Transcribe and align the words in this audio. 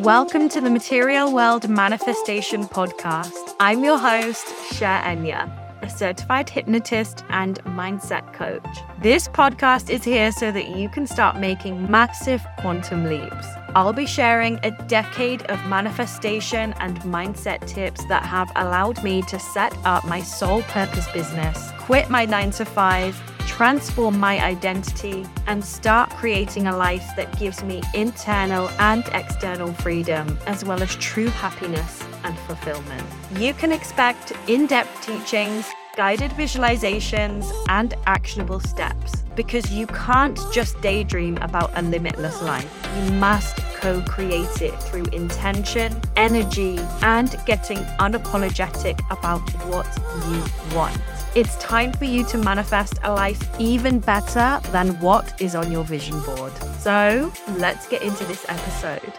Welcome 0.00 0.50
to 0.50 0.60
the 0.60 0.68
Material 0.68 1.32
World 1.32 1.70
Manifestation 1.70 2.64
Podcast. 2.64 3.54
I'm 3.58 3.82
your 3.82 3.96
host, 3.96 4.44
Cherenya, 4.74 5.50
a 5.82 5.88
certified 5.88 6.50
hypnotist 6.50 7.24
and 7.30 7.64
mindset 7.64 8.34
coach. 8.34 8.62
This 9.00 9.26
podcast 9.26 9.88
is 9.88 10.04
here 10.04 10.32
so 10.32 10.52
that 10.52 10.76
you 10.76 10.90
can 10.90 11.06
start 11.06 11.38
making 11.38 11.90
massive 11.90 12.46
quantum 12.58 13.04
leaps. 13.04 13.46
I'll 13.74 13.94
be 13.94 14.04
sharing 14.04 14.60
a 14.62 14.70
decade 14.86 15.40
of 15.44 15.66
manifestation 15.66 16.74
and 16.74 17.00
mindset 17.00 17.66
tips 17.66 18.04
that 18.08 18.22
have 18.26 18.52
allowed 18.54 19.02
me 19.02 19.22
to 19.22 19.38
set 19.38 19.74
up 19.86 20.04
my 20.04 20.20
sole 20.20 20.60
purpose 20.64 21.10
business, 21.12 21.70
quit 21.78 22.10
my 22.10 22.26
nine 22.26 22.50
to 22.50 22.66
five 22.66 23.18
transform 23.46 24.18
my 24.18 24.44
identity, 24.44 25.24
and 25.46 25.64
start 25.64 26.10
creating 26.10 26.66
a 26.66 26.76
life 26.76 27.08
that 27.16 27.38
gives 27.38 27.62
me 27.62 27.82
internal 27.94 28.68
and 28.78 29.04
external 29.12 29.72
freedom, 29.74 30.38
as 30.46 30.64
well 30.64 30.82
as 30.82 30.94
true 30.96 31.28
happiness 31.28 32.02
and 32.24 32.36
fulfillment. 32.40 33.06
You 33.38 33.54
can 33.54 33.72
expect 33.72 34.32
in 34.48 34.66
depth 34.66 35.06
teachings, 35.06 35.70
guided 35.96 36.30
visualizations, 36.32 37.50
and 37.68 37.94
actionable 38.06 38.60
steps 38.60 39.22
because 39.36 39.72
you 39.72 39.86
can't 39.86 40.38
just 40.52 40.80
daydream 40.80 41.36
about 41.38 41.70
a 41.74 41.82
limitless 41.82 42.42
life. 42.42 42.88
You 42.96 43.12
must 43.12 43.58
co 43.80 44.02
create 44.02 44.62
it 44.62 44.74
through 44.82 45.04
intention, 45.06 45.94
energy, 46.16 46.78
and 47.02 47.36
getting 47.46 47.78
unapologetic 47.98 48.98
about 49.10 49.40
what 49.66 49.86
you 50.28 50.76
want. 50.76 51.15
It's 51.36 51.54
time 51.56 51.92
for 51.92 52.06
you 52.06 52.24
to 52.28 52.38
manifest 52.38 52.94
a 53.02 53.12
life 53.12 53.46
even 53.60 53.98
better 53.98 54.58
than 54.72 54.98
what 55.00 55.38
is 55.38 55.54
on 55.54 55.70
your 55.70 55.84
vision 55.84 56.18
board. 56.22 56.50
So 56.80 57.30
let's 57.58 57.86
get 57.86 58.00
into 58.00 58.24
this 58.24 58.46
episode. 58.48 59.12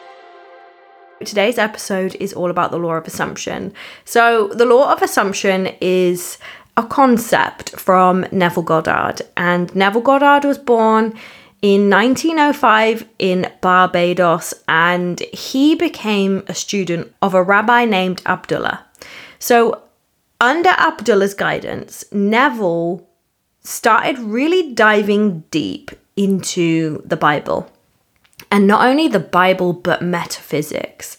Today's 1.24 1.60
episode 1.60 2.16
is 2.16 2.34
all 2.34 2.50
about 2.50 2.72
the 2.72 2.80
law 2.80 2.96
of 2.96 3.06
assumption. 3.06 3.72
So, 4.04 4.48
the 4.48 4.66
law 4.66 4.92
of 4.92 5.04
assumption 5.04 5.68
is 5.80 6.40
a 6.76 6.82
concept 6.82 7.80
from 7.80 8.26
Neville 8.32 8.64
Goddard, 8.64 9.22
and 9.36 9.76
Neville 9.76 10.02
Goddard 10.02 10.44
was 10.44 10.58
born 10.58 11.14
in 11.62 11.88
1905 11.88 13.08
in 13.20 13.52
Barbados, 13.62 14.56
and 14.68 15.20
he 15.20 15.76
became 15.76 16.44
a 16.48 16.56
student 16.56 17.14
of 17.22 17.36
a 17.36 17.44
rabbi 17.44 17.86
named 17.86 18.24
Abdullah. 18.26 18.84
So, 19.38 19.84
under 20.40 20.70
Abdullah's 20.70 21.34
guidance, 21.34 22.06
Neville 22.12 23.08
started 23.62 24.18
really 24.20 24.74
diving 24.74 25.42
deep 25.52 25.92
into 26.16 27.02
the 27.06 27.18
Bible. 27.18 27.70
And 28.52 28.68
not 28.68 28.88
only 28.88 29.08
the 29.08 29.20
Bible, 29.20 29.74
but 29.74 30.02
metaphysics. 30.02 31.18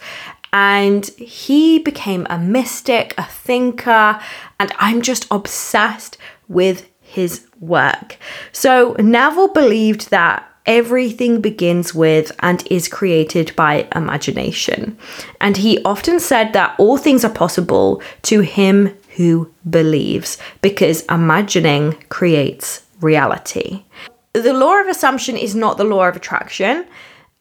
And 0.53 1.07
he 1.07 1.79
became 1.79 2.27
a 2.31 2.39
mystic, 2.39 3.15
a 3.19 3.25
thinker, 3.25 4.19
and 4.59 4.73
I'm 4.79 5.03
just 5.03 5.27
obsessed 5.31 6.17
with 6.49 6.89
his 7.01 7.47
work. 7.61 8.17
So 8.53 8.97
Neville 8.99 9.53
believed 9.53 10.11
that 10.11 10.49
everything 10.65 11.41
begins 11.41 11.95
with 11.95 12.31
and 12.41 12.67
is 12.71 12.89
created 12.89 13.55
by 13.57 13.89
imagination. 13.95 14.97
And 15.41 15.57
he 15.57 15.83
often 15.83 16.21
said 16.21 16.53
that 16.53 16.75
all 16.79 16.99
things 16.99 17.25
are 17.25 17.33
possible 17.33 18.03
to 18.23 18.41
him 18.41 18.95
who 19.19 19.53
believes, 19.69 20.39
because 20.63 21.05
imagining 21.07 21.93
creates 22.09 22.87
reality. 23.01 23.85
The 24.33 24.53
law 24.53 24.81
of 24.81 24.87
assumption 24.87 25.37
is 25.37 25.55
not 25.55 25.77
the 25.77 25.85
law 25.85 26.09
of 26.09 26.17
attraction. 26.17 26.87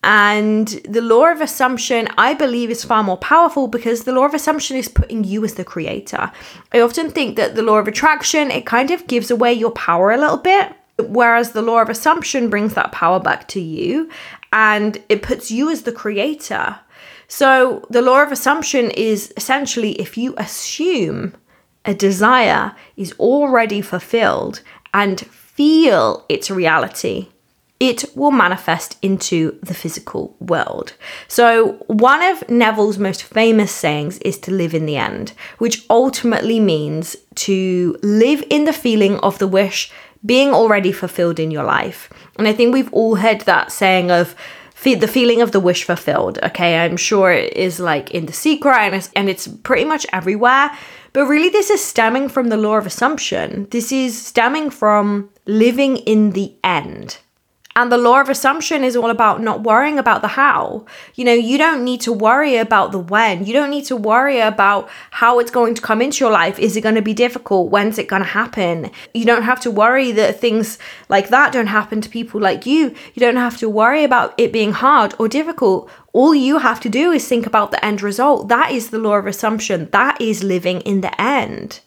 And 0.04 0.68
the 0.90 1.02
law 1.02 1.32
of 1.32 1.42
assumption, 1.42 2.08
I 2.18 2.34
believe, 2.34 2.72
is 2.72 2.84
far 2.84 3.04
more 3.04 3.18
powerful 3.18 3.68
because 3.68 4.04
the 4.04 4.12
law 4.12 4.26
of 4.26 4.34
assumption 4.34 4.76
is 4.78 4.88
putting 4.88 5.24
you 5.24 5.44
as 5.44 5.54
the 5.54 5.64
creator. 5.64 6.32
I 6.74 6.80
often 6.80 7.12
think 7.12 7.36
that 7.36 7.56
the 7.56 7.62
law 7.62 7.78
of 7.78 7.88
attraction, 7.88 8.50
it 8.50 8.66
kind 8.66 8.90
of 8.90 9.08
gives 9.08 9.30
away 9.30 9.54
your 9.54 9.72
power 9.72 10.12
a 10.12 10.18
little 10.18 10.38
bit, 10.38 10.74
whereas 11.00 11.52
the 11.52 11.62
law 11.62 11.82
of 11.82 11.90
assumption 11.90 12.50
brings 12.50 12.74
that 12.74 12.92
power 12.92 13.20
back 13.20 13.48
to 13.50 13.60
you 13.60 14.10
and 14.52 14.98
it 15.10 15.22
puts 15.22 15.52
you 15.52 15.70
as 15.70 15.84
the 15.84 15.92
creator. 15.92 16.80
So 17.28 17.86
the 17.90 18.02
law 18.02 18.24
of 18.24 18.32
assumption 18.32 18.90
is 18.92 19.34
essentially 19.38 19.92
if 19.94 20.18
you 20.18 20.34
assume 20.38 21.34
a 21.88 21.96
desire 21.96 22.76
is 22.96 23.14
already 23.14 23.82
fulfilled 23.82 24.62
and 24.94 25.22
feel 25.22 26.26
its 26.30 26.52
reality, 26.52 27.30
it 27.80 28.06
will 28.16 28.32
manifest 28.32 28.98
into 29.02 29.58
the 29.64 29.74
physical 29.74 30.36
world. 30.40 30.94
So, 31.28 31.74
one 31.88 32.24
of 32.24 32.48
Neville's 32.50 32.98
most 32.98 33.24
famous 33.24 33.72
sayings 33.72 34.18
is 34.20 34.38
to 34.40 34.52
live 34.52 34.74
in 34.74 34.86
the 34.86 34.98
end, 34.98 35.34
which 35.60 35.86
ultimately 35.90 36.60
means 36.60 37.16
to 37.36 37.98
live 38.02 38.44
in 38.50 38.66
the 38.66 38.74
feeling 38.74 39.18
of 39.20 39.38
the 39.40 39.48
wish 39.48 39.92
being 40.26 40.50
already 40.50 40.92
fulfilled 40.92 41.40
in 41.40 41.52
your 41.52 41.64
life. 41.64 42.10
And 42.38 42.48
I 42.48 42.54
think 42.54 42.74
we've 42.74 42.92
all 42.92 43.16
heard 43.16 43.42
that 43.42 43.72
saying 43.72 44.12
of, 44.12 44.36
the 44.84 45.08
feeling 45.08 45.42
of 45.42 45.52
the 45.52 45.60
wish 45.60 45.84
fulfilled. 45.84 46.40
Okay, 46.44 46.80
I'm 46.80 46.98
sure 46.98 47.32
it 47.32 47.54
is 47.58 47.80
like 47.80 48.12
in 48.12 48.26
The 48.26 48.34
Secret 48.34 48.78
and 48.78 48.96
it's, 48.96 49.10
and 49.16 49.30
it's 49.30 49.48
pretty 49.48 49.86
much 49.86 50.06
everywhere. 50.14 50.72
But 51.14 51.26
really, 51.26 51.50
this 51.50 51.70
is 51.70 51.84
stemming 51.84 52.30
from 52.30 52.50
the 52.50 52.58
law 52.58 52.78
of 52.78 52.86
assumption. 52.86 53.68
This 53.72 53.92
is 53.92 54.20
stemming 54.22 54.70
from 54.70 55.30
living 55.46 55.98
in 55.98 56.32
the 56.32 56.56
end. 56.64 57.18
And 57.78 57.92
the 57.92 57.98
law 57.98 58.20
of 58.20 58.28
assumption 58.28 58.84
is 58.84 58.96
all 58.96 59.12
about 59.12 59.40
not 59.40 59.62
worrying 59.62 60.00
about 60.00 60.24
the 60.24 60.30
how. 60.30 60.88
You 61.14 61.26
know, 61.26 61.34
you 61.34 61.60
don't 61.60 61.84
need 61.84 62.02
to 62.02 62.12
worry 62.12 62.58
about 62.58 62.92
the 62.92 62.98
when. 62.98 63.46
You 63.46 63.54
don't 63.54 63.70
need 63.70 63.86
to 63.86 63.96
worry 63.96 64.40
about 64.40 64.90
how 65.12 65.38
it's 65.38 65.52
going 65.52 65.76
to 65.76 65.82
come 65.84 66.02
into 66.02 66.26
your 66.26 66.32
life. 66.32 66.58
Is 66.58 66.76
it 66.76 66.82
going 66.82 66.96
to 66.96 67.04
be 67.04 67.14
difficult? 67.14 67.70
When's 67.70 68.00
it 68.00 68.08
going 68.08 68.24
to 68.24 68.28
happen? 68.28 68.90
You 69.14 69.26
don't 69.26 69.44
have 69.44 69.60
to 69.60 69.70
worry 69.70 70.12
that 70.14 70.40
things 70.40 70.80
like 71.08 71.30
that 71.30 71.54
don't 71.54 71.68
happen 71.68 72.02
to 72.02 72.10
people 72.10 72.42
like 72.42 72.66
you. 72.66 72.96
You 73.14 73.20
don't 73.20 73.36
have 73.36 73.58
to 73.58 73.70
worry 73.70 74.04
about 74.04 74.34
it 74.40 74.52
being 74.52 74.72
hard 74.72 75.14
or 75.20 75.28
difficult. 75.28 75.88
All 76.18 76.34
you 76.34 76.58
have 76.58 76.80
to 76.80 76.90
do 76.90 77.12
is 77.12 77.28
think 77.28 77.46
about 77.46 77.70
the 77.70 77.86
end 77.86 78.02
result. 78.02 78.48
That 78.48 78.72
is 78.72 78.90
the 78.90 78.98
law 78.98 79.18
of 79.18 79.28
assumption. 79.28 79.88
That 79.92 80.20
is 80.20 80.44
living 80.44 80.82
in 80.82 81.02
the 81.02 81.22
end. 81.22 81.82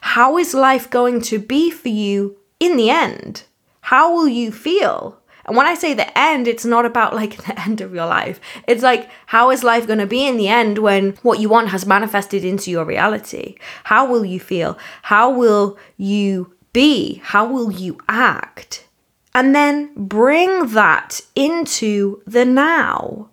How 0.00 0.38
is 0.38 0.54
life 0.54 0.90
going 0.90 1.20
to 1.30 1.38
be 1.38 1.70
for 1.70 1.88
you 1.88 2.36
in 2.58 2.76
the 2.76 2.90
end? 2.90 3.44
How 3.82 4.12
will 4.12 4.26
you 4.26 4.50
feel? 4.50 5.20
And 5.44 5.56
when 5.56 5.68
I 5.68 5.76
say 5.76 5.94
the 5.94 6.18
end, 6.18 6.48
it's 6.48 6.64
not 6.64 6.84
about 6.84 7.14
like 7.14 7.36
the 7.46 7.60
end 7.60 7.80
of 7.80 7.94
your 7.94 8.06
life. 8.06 8.40
It's 8.66 8.82
like, 8.82 9.08
how 9.26 9.52
is 9.52 9.62
life 9.62 9.86
going 9.86 10.00
to 10.00 10.06
be 10.18 10.26
in 10.26 10.36
the 10.36 10.48
end 10.48 10.78
when 10.78 11.12
what 11.22 11.38
you 11.38 11.48
want 11.48 11.68
has 11.68 11.86
manifested 11.86 12.44
into 12.44 12.72
your 12.72 12.84
reality? 12.84 13.54
How 13.84 14.04
will 14.04 14.24
you 14.24 14.40
feel? 14.40 14.76
How 15.02 15.30
will 15.30 15.78
you 15.96 16.52
be? 16.72 17.20
How 17.22 17.46
will 17.46 17.70
you 17.70 17.98
act? 18.08 18.84
And 19.32 19.54
then 19.54 19.92
bring 19.94 20.70
that 20.70 21.20
into 21.36 22.20
the 22.26 22.44
now. 22.44 23.28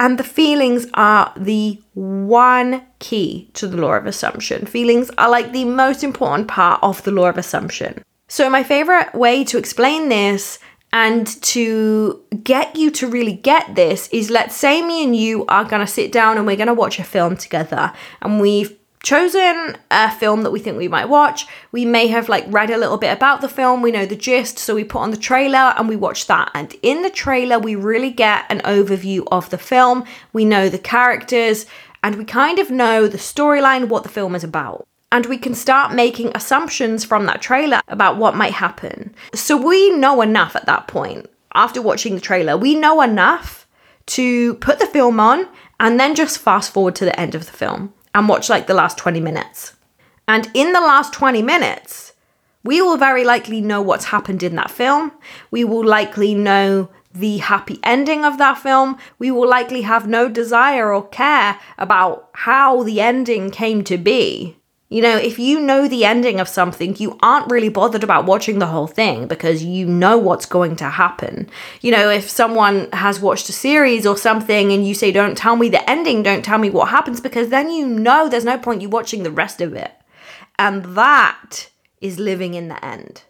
And 0.00 0.18
the 0.18 0.24
feelings 0.24 0.86
are 0.94 1.30
the 1.36 1.78
one 1.92 2.86
key 3.00 3.50
to 3.52 3.68
the 3.68 3.76
law 3.76 3.92
of 3.92 4.06
assumption. 4.06 4.64
Feelings 4.64 5.10
are 5.18 5.28
like 5.28 5.52
the 5.52 5.66
most 5.66 6.02
important 6.02 6.48
part 6.48 6.82
of 6.82 7.02
the 7.04 7.10
law 7.10 7.28
of 7.28 7.36
assumption. 7.36 8.02
So, 8.26 8.48
my 8.48 8.62
favorite 8.62 9.14
way 9.14 9.44
to 9.44 9.58
explain 9.58 10.08
this 10.08 10.58
and 10.90 11.26
to 11.42 12.24
get 12.42 12.76
you 12.76 12.90
to 12.92 13.08
really 13.08 13.34
get 13.34 13.74
this 13.74 14.08
is 14.08 14.30
let's 14.30 14.56
say 14.56 14.80
me 14.80 15.04
and 15.04 15.14
you 15.14 15.44
are 15.46 15.64
going 15.64 15.84
to 15.84 15.92
sit 15.92 16.10
down 16.10 16.38
and 16.38 16.46
we're 16.46 16.56
going 16.56 16.66
to 16.66 16.74
watch 16.74 16.98
a 16.98 17.04
film 17.04 17.36
together 17.36 17.92
and 18.22 18.40
we've 18.40 18.79
chosen 19.02 19.76
a 19.90 20.10
film 20.10 20.42
that 20.42 20.50
we 20.50 20.60
think 20.60 20.76
we 20.76 20.88
might 20.88 21.08
watch. 21.08 21.46
We 21.72 21.84
may 21.84 22.08
have 22.08 22.28
like 22.28 22.44
read 22.48 22.70
a 22.70 22.76
little 22.76 22.98
bit 22.98 23.12
about 23.12 23.40
the 23.40 23.48
film, 23.48 23.82
we 23.82 23.92
know 23.92 24.06
the 24.06 24.16
gist, 24.16 24.58
so 24.58 24.74
we 24.74 24.84
put 24.84 25.00
on 25.00 25.10
the 25.10 25.16
trailer 25.16 25.74
and 25.76 25.88
we 25.88 25.96
watch 25.96 26.26
that. 26.26 26.50
And 26.54 26.74
in 26.82 27.02
the 27.02 27.10
trailer, 27.10 27.58
we 27.58 27.74
really 27.74 28.10
get 28.10 28.44
an 28.50 28.60
overview 28.60 29.26
of 29.30 29.50
the 29.50 29.58
film. 29.58 30.04
We 30.32 30.44
know 30.44 30.68
the 30.68 30.78
characters 30.78 31.66
and 32.02 32.16
we 32.16 32.24
kind 32.24 32.58
of 32.58 32.70
know 32.70 33.06
the 33.06 33.18
storyline, 33.18 33.88
what 33.88 34.02
the 34.02 34.08
film 34.08 34.34
is 34.34 34.44
about 34.44 34.86
and 35.12 35.26
we 35.26 35.38
can 35.38 35.54
start 35.54 35.94
making 35.94 36.30
assumptions 36.34 37.04
from 37.04 37.26
that 37.26 37.42
trailer 37.42 37.80
about 37.88 38.16
what 38.16 38.36
might 38.36 38.52
happen. 38.52 39.14
So 39.34 39.56
we 39.56 39.90
know 39.90 40.22
enough 40.22 40.54
at 40.54 40.66
that 40.66 40.86
point. 40.86 41.28
After 41.52 41.82
watching 41.82 42.14
the 42.14 42.20
trailer, 42.20 42.56
we 42.56 42.76
know 42.76 43.00
enough 43.02 43.66
to 44.06 44.54
put 44.54 44.78
the 44.78 44.86
film 44.86 45.18
on 45.18 45.48
and 45.80 45.98
then 45.98 46.14
just 46.14 46.38
fast 46.38 46.72
forward 46.72 46.94
to 46.96 47.04
the 47.04 47.18
end 47.18 47.34
of 47.34 47.46
the 47.46 47.52
film 47.52 47.92
and 48.14 48.28
watch 48.28 48.48
like 48.48 48.66
the 48.66 48.74
last 48.74 48.98
20 48.98 49.20
minutes. 49.20 49.74
And 50.26 50.50
in 50.54 50.72
the 50.72 50.80
last 50.80 51.12
20 51.12 51.42
minutes, 51.42 52.12
we 52.62 52.82
will 52.82 52.96
very 52.96 53.24
likely 53.24 53.60
know 53.60 53.80
what's 53.80 54.06
happened 54.06 54.42
in 54.42 54.54
that 54.56 54.70
film. 54.70 55.12
We 55.50 55.64
will 55.64 55.84
likely 55.84 56.34
know 56.34 56.90
the 57.12 57.38
happy 57.38 57.78
ending 57.82 58.24
of 58.24 58.38
that 58.38 58.58
film. 58.58 58.98
We 59.18 59.30
will 59.30 59.48
likely 59.48 59.82
have 59.82 60.06
no 60.06 60.28
desire 60.28 60.92
or 60.92 61.08
care 61.08 61.58
about 61.78 62.28
how 62.32 62.82
the 62.82 63.00
ending 63.00 63.50
came 63.50 63.82
to 63.84 63.98
be 63.98 64.59
You 64.92 65.02
know, 65.02 65.16
if 65.16 65.38
you 65.38 65.60
know 65.60 65.86
the 65.86 66.04
ending 66.04 66.40
of 66.40 66.48
something, 66.48 66.96
you 66.98 67.16
aren't 67.22 67.48
really 67.48 67.68
bothered 67.68 68.02
about 68.02 68.26
watching 68.26 68.58
the 68.58 68.66
whole 68.66 68.88
thing 68.88 69.28
because 69.28 69.62
you 69.62 69.86
know 69.86 70.18
what's 70.18 70.46
going 70.46 70.74
to 70.76 70.90
happen. 70.90 71.48
You 71.80 71.92
know, 71.92 72.10
if 72.10 72.28
someone 72.28 72.88
has 72.92 73.20
watched 73.20 73.48
a 73.48 73.52
series 73.52 74.04
or 74.04 74.16
something 74.16 74.72
and 74.72 74.84
you 74.84 74.94
say, 74.94 75.12
Don't 75.12 75.38
tell 75.38 75.54
me 75.54 75.68
the 75.68 75.88
ending, 75.88 76.24
don't 76.24 76.44
tell 76.44 76.58
me 76.58 76.70
what 76.70 76.88
happens, 76.88 77.20
because 77.20 77.50
then 77.50 77.70
you 77.70 77.86
know 77.86 78.28
there's 78.28 78.44
no 78.44 78.58
point 78.58 78.82
you 78.82 78.88
watching 78.88 79.22
the 79.22 79.30
rest 79.30 79.60
of 79.60 79.74
it. 79.74 79.92
And 80.58 80.96
that 80.96 81.70
is 82.00 82.18
living 82.18 82.54
in 82.54 82.66
the 82.66 82.84
end. 82.84 83.22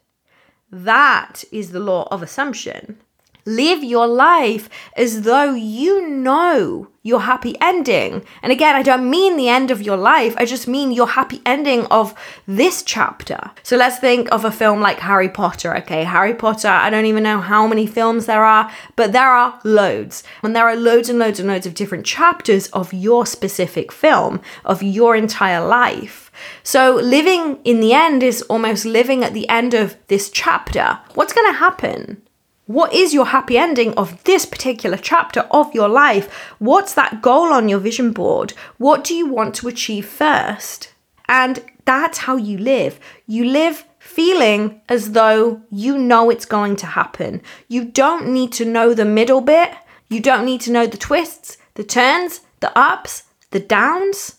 That 0.73 1.45
is 1.53 1.73
the 1.73 1.81
law 1.81 2.09
of 2.11 2.23
assumption. 2.23 3.03
Live 3.45 3.83
your 3.83 4.07
life 4.07 4.69
as 4.97 5.23
though 5.23 5.55
you 5.55 6.09
know 6.09 6.89
your 7.03 7.23
happy 7.23 7.57
ending. 7.61 8.23
And 8.43 8.53
again, 8.53 8.77
I 8.77 8.83
don't 8.83 9.09
mean 9.09 9.37
the 9.37 9.49
end 9.49 9.71
of 9.71 9.81
your 9.81 9.97
life, 9.97 10.35
I 10.37 10.45
just 10.45 10.69
mean 10.69 10.93
your 10.93 11.09
happy 11.09 11.41
ending 11.47 11.87
of 11.87 12.15
this 12.47 12.83
chapter. 12.83 13.51
So 13.63 13.77
let's 13.77 13.99
think 13.99 14.29
of 14.31 14.45
a 14.45 14.53
film 14.53 14.81
like 14.81 15.01
Harry 15.01 15.29
Potter, 15.29 15.75
okay? 15.79 16.05
Harry 16.05 16.35
Potter, 16.35 16.69
I 16.69 16.91
don't 16.91 17.07
even 17.07 17.23
know 17.23 17.41
how 17.41 17.67
many 17.67 17.87
films 17.87 18.27
there 18.27 18.45
are, 18.45 18.71
but 18.97 19.13
there 19.13 19.31
are 19.31 19.59
loads. 19.65 20.23
And 20.43 20.55
there 20.55 20.69
are 20.69 20.77
loads 20.77 21.09
and 21.09 21.19
loads 21.19 21.41
and 21.41 21.49
loads 21.49 21.67
of 21.67 21.75
different 21.75 22.05
chapters 22.05 22.69
of 22.69 22.93
your 22.93 23.25
specific 23.25 23.93
film, 23.93 24.41
of 24.65 24.83
your 24.83 25.17
entire 25.17 25.65
life. 25.67 26.31
So 26.63 26.97
living 26.97 27.61
in 27.65 27.81
the 27.81 27.95
end 27.95 28.23
is 28.23 28.43
almost 28.43 28.85
living 28.85 29.25
at 29.25 29.33
the 29.33 29.49
end 29.49 29.73
of 29.73 29.97
this 30.09 30.29
chapter. 30.29 30.99
What's 31.15 31.33
going 31.33 31.51
to 31.51 31.59
happen? 31.59 32.23
What 32.71 32.95
is 32.95 33.13
your 33.13 33.27
happy 33.27 33.59
ending 33.59 33.95
of 33.95 34.23
this 34.23 34.47
particular 34.47 34.97
chapter 34.97 35.41
of 35.51 35.75
your 35.75 35.89
life? 35.89 36.33
What's 36.61 36.95
that 36.95 37.21
goal 37.21 37.53
on 37.53 37.69
your 37.69 37.81
vision 37.81 38.13
board? 38.13 38.53
What 38.79 39.03
do 39.03 39.13
you 39.13 39.27
want 39.27 39.57
to 39.57 39.67
achieve 39.67 40.07
first? 40.07 40.93
And 41.29 41.65
that's 41.85 42.19
how 42.19 42.37
you 42.37 42.59
live. 42.59 43.01
You 43.27 43.45
live 43.45 43.87
feeling 43.99 44.83
as 44.89 45.11
though 45.11 45.63
you 45.69 45.99
know 45.99 46.31
it's 46.31 46.45
going 46.45 46.77
to 46.77 46.87
happen. 46.87 47.43
You 47.67 47.87
don't 47.87 48.29
need 48.29 48.53
to 48.53 48.65
know 48.65 48.95
the 48.95 49.05
middle 49.05 49.41
bit. 49.41 49.73
You 50.09 50.21
don't 50.21 50.45
need 50.45 50.61
to 50.61 50.71
know 50.71 50.87
the 50.87 50.97
twists, 50.97 51.59
the 51.75 51.83
turns, 51.83 52.43
the 52.61 52.71
ups, 52.79 53.25
the 53.51 53.59
downs. 53.59 54.37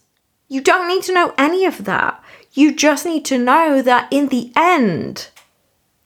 You 0.47 0.61
don't 0.61 0.87
need 0.87 1.03
to 1.03 1.13
know 1.13 1.33
any 1.37 1.65
of 1.65 1.83
that. 1.83 2.23
You 2.53 2.73
just 2.73 3.05
need 3.05 3.25
to 3.25 3.37
know 3.37 3.81
that 3.81 4.07
in 4.09 4.29
the 4.29 4.53
end, 4.55 5.31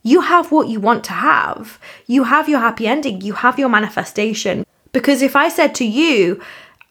you 0.06 0.22
have 0.22 0.52
what 0.52 0.70
you 0.70 0.80
want 0.80 1.04
to 1.06 1.14
have. 1.14 1.80
You 2.06 2.26
have 2.26 2.48
your 2.48 2.60
happy 2.60 2.88
ending, 2.88 3.22
you 3.22 3.34
have 3.34 3.58
your 3.58 3.70
manifestation. 3.70 4.64
Because 4.92 5.24
if 5.24 5.36
I 5.36 5.50
said 5.50 5.74
to 5.76 5.86
you, 5.86 6.42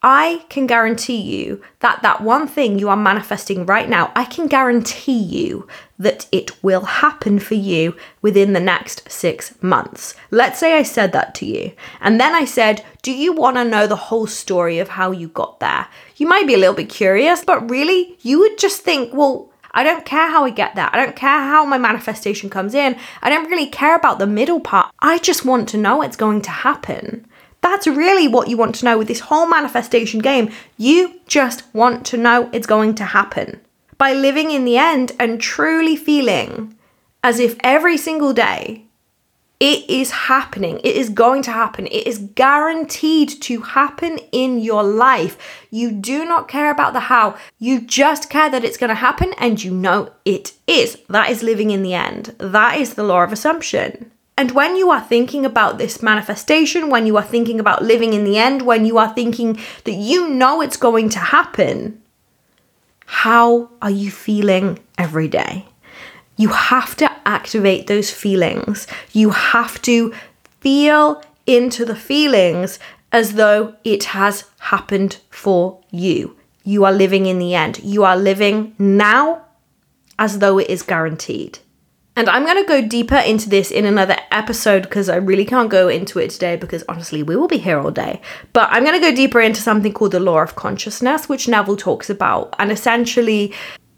I 0.03 0.45
can 0.49 0.67
guarantee 0.67 1.21
you 1.23 1.63
that 1.79 2.03
that 2.03 2.21
one 2.23 2.49
thing 2.49 2.79
you 2.79 2.89
are 2.89 2.97
manifesting 2.97 3.65
right 3.65 3.89
now, 3.89 4.13
I 4.17 4.25
can 4.25 4.49
guarantee 4.49 5.17
you 5.17 5.67
that 5.99 6.27
it 6.33 6.63
will 6.63 6.85
happen 6.85 7.39
for 7.39 7.55
you 7.55 7.97
within 8.21 8.53
the 8.53 8.61
next 8.61 9.11
six 9.11 9.55
months. 9.63 10.15
Let's 10.33 10.59
say 10.59 10.77
I 10.77 10.83
said 10.83 11.13
that 11.13 11.37
to 11.37 11.47
you. 11.47 11.73
And 12.01 12.21
then 12.21 12.35
I 12.35 12.45
said, 12.45 12.85
Do 13.03 13.13
you 13.13 13.33
want 13.33 13.57
to 13.57 13.65
know 13.65 13.87
the 13.87 13.97
whole 14.11 14.27
story 14.27 14.81
of 14.81 14.89
how 14.89 15.13
you 15.13 15.29
got 15.29 15.61
there? 15.61 15.87
You 16.17 16.27
might 16.27 16.49
be 16.49 16.55
a 16.55 16.59
little 16.59 16.75
bit 16.75 16.91
curious, 16.91 17.45
but 17.45 17.71
really, 17.71 18.19
you 18.23 18.41
would 18.41 18.59
just 18.59 18.83
think, 18.83 19.15
Well, 19.15 19.51
I 19.75 19.83
don't 19.83 20.07
care 20.07 20.31
how 20.31 20.45
I 20.45 20.51
get 20.51 20.75
there. 20.75 20.89
I 20.93 20.97
don't 20.97 21.17
care 21.17 21.41
how 21.41 21.65
my 21.65 21.77
manifestation 21.77 22.49
comes 22.49 22.75
in. 22.75 22.97
I 23.21 23.29
don't 23.29 23.51
really 23.51 23.67
care 23.67 23.97
about 23.97 24.19
the 24.19 24.27
middle 24.27 24.61
part. 24.61 24.93
I 25.01 25.19
just 25.19 25.45
want 25.45 25.69
to 25.71 25.77
know 25.77 26.01
it's 26.01 26.17
going 26.17 26.41
to 26.43 26.51
happen. 26.51 27.27
That's 27.61 27.87
really 27.87 28.29
what 28.29 28.49
you 28.49 28.57
want 28.57 28.77
to 28.77 28.85
know 28.85 28.97
with 28.97 29.09
this 29.09 29.21
whole 29.21 29.47
manifestation 29.47 30.21
game. 30.21 30.51
You 30.79 31.21
just 31.27 31.65
want 31.75 32.07
to 32.07 32.17
know 32.17 32.49
it's 32.53 32.67
going 32.67 32.95
to 32.97 33.05
happen. 33.05 33.61
By 33.99 34.13
living 34.13 34.51
in 34.51 34.65
the 34.65 34.79
end 34.79 35.13
and 35.19 35.41
truly 35.41 35.97
feeling 35.97 36.77
as 37.23 37.41
if 37.41 37.57
every 37.65 37.97
single 37.97 38.33
day 38.33 38.85
it 39.65 39.89
is 39.89 40.11
happening. 40.11 40.79
It 40.85 40.95
is 40.95 41.09
going 41.09 41.41
to 41.45 41.51
happen. 41.51 41.87
It 41.87 42.07
is 42.07 42.19
guaranteed 42.19 43.31
to 43.41 43.63
happen 43.63 44.19
in 44.31 44.59
your 44.59 44.83
life. 44.83 45.39
You 45.71 45.91
do 45.91 46.27
not 46.27 46.49
care 46.49 46.71
about 46.71 46.93
the 46.93 47.01
how. 47.01 47.39
You 47.59 47.81
just 47.81 48.29
care 48.29 48.51
that 48.51 48.63
it's 48.63 48.77
going 48.77 48.91
to 48.91 48.95
happen 48.95 49.33
and 49.39 49.65
you 49.65 49.71
know 49.71 50.13
it 50.27 50.53
is. 50.67 50.99
That 51.09 51.31
is 51.31 51.43
living 51.43 51.71
in 51.71 51.83
the 51.83 51.95
end. 51.95 52.35
That 52.37 52.79
is 52.79 52.93
the 52.93 53.05
law 53.05 53.25
of 53.25 53.33
assumption. 53.33 54.11
And 54.37 54.51
when 54.51 54.77
you 54.77 54.91
are 54.91 55.01
thinking 55.01 55.47
about 55.47 55.79
this 55.79 56.03
manifestation, 56.03 56.91
when 56.91 57.07
you 57.07 57.17
are 57.17 57.23
thinking 57.23 57.59
about 57.59 57.83
living 57.83 58.13
in 58.13 58.25
the 58.25 58.37
end, 58.37 58.61
when 58.61 58.85
you 58.85 58.99
are 58.99 59.15
thinking 59.15 59.59
that 59.85 59.95
you 59.95 60.29
know 60.29 60.61
it's 60.61 60.77
going 60.77 61.09
to 61.09 61.19
happen, 61.19 62.03
how 63.07 63.71
are 63.81 63.91
you 63.91 64.11
feeling 64.11 64.81
every 64.99 65.29
day? 65.29 65.65
You 66.37 66.49
have 66.49 66.97
to 66.97 67.11
activate 67.27 67.87
those 67.87 68.11
feelings. 68.11 68.87
You 69.13 69.31
have 69.31 69.81
to 69.83 70.13
feel 70.61 71.23
into 71.47 71.85
the 71.85 71.97
feelings 71.97 72.79
as 73.13 73.35
though 73.35 73.77
it 73.85 74.05
has 74.05 74.45
happened 74.59 75.19
for 75.31 75.81
you. 75.91 76.37
You 76.65 76.85
are 76.85 76.93
living 76.93 77.27
in 77.27 77.39
the 77.39 77.55
end. 77.55 77.79
You 77.85 78.05
are 78.05 78.17
living 78.17 78.75
now 78.79 79.45
as 80.19 80.39
though 80.39 80.59
it 80.59 80.69
is 80.69 80.83
guaranteed. 80.83 81.59
And 82.17 82.29
I'm 82.29 82.45
going 82.45 82.63
to 82.63 82.69
go 82.69 82.87
deeper 82.87 83.17
into 83.17 83.49
this 83.49 83.73
in 83.73 83.85
another 83.85 84.17
episode 84.31 84.83
because 84.85 85.09
I 85.09 85.17
really 85.17 85.45
can't 85.45 85.69
go 85.69 85.89
into 85.89 86.21
it 86.21 86.31
today 86.31 86.55
because 86.55 86.85
honestly, 86.89 87.25
we 87.25 87.35
will 87.35 87.49
be 87.49 87.59
here 87.59 87.81
all 87.81 87.91
day. 87.91 88.21
But 88.53 88.69
I'm 88.71 88.85
going 88.85 89.01
to 89.01 89.11
go 89.11 89.15
deeper 89.15 89.41
into 89.41 89.61
something 89.61 89.93
called 89.93 90.13
the 90.13 90.21
law 90.21 90.41
of 90.41 90.55
consciousness, 90.55 91.29
which 91.29 91.49
Neville 91.49 91.77
talks 91.77 92.09
about. 92.09 92.55
And 92.59 92.71
essentially, 92.71 93.53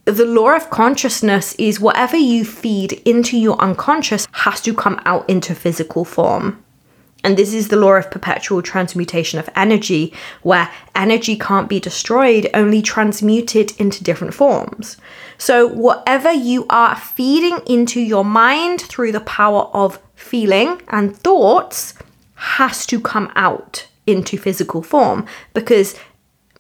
the 0.07 0.25
law 0.25 0.55
of 0.55 0.71
consciousness 0.71 1.55
is 1.57 1.81
whatever 1.81 2.17
you 2.17 2.45
feed 2.45 2.93
into 3.05 3.37
your 3.37 3.61
unconscious 3.61 4.29
has 4.33 4.61
to 4.61 4.73
come 4.73 5.01
out 5.05 5.29
into 5.29 5.53
physical 5.55 6.05
form. 6.05 6.63
And 7.25 7.37
this 7.37 7.53
is 7.53 7.69
the 7.69 7.77
law 7.77 7.95
of 7.95 8.09
perpetual 8.09 8.63
transmutation 8.63 9.41
of 9.41 9.51
energy, 9.57 10.15
where 10.43 10.71
energy 10.95 11.37
can't 11.37 11.69
be 11.69 11.81
destroyed, 11.81 12.49
only 12.55 12.83
transmuted 12.83 13.73
into 13.81 14.05
different 14.05 14.33
forms. 14.33 14.97
So, 15.39 15.67
whatever 15.67 16.31
you 16.31 16.67
are 16.71 16.95
feeding 16.95 17.59
into 17.67 18.01
your 18.01 18.25
mind 18.25 18.83
through 18.83 19.11
the 19.11 19.21
power 19.21 19.63
of 19.73 19.99
feeling 20.15 20.83
and 20.89 21.17
thoughts 21.17 21.95
has 22.37 22.87
to 22.87 23.01
come 23.01 23.33
out 23.35 23.89
into 24.07 24.39
physical 24.39 24.83
form 24.83 25.27
because 25.53 25.99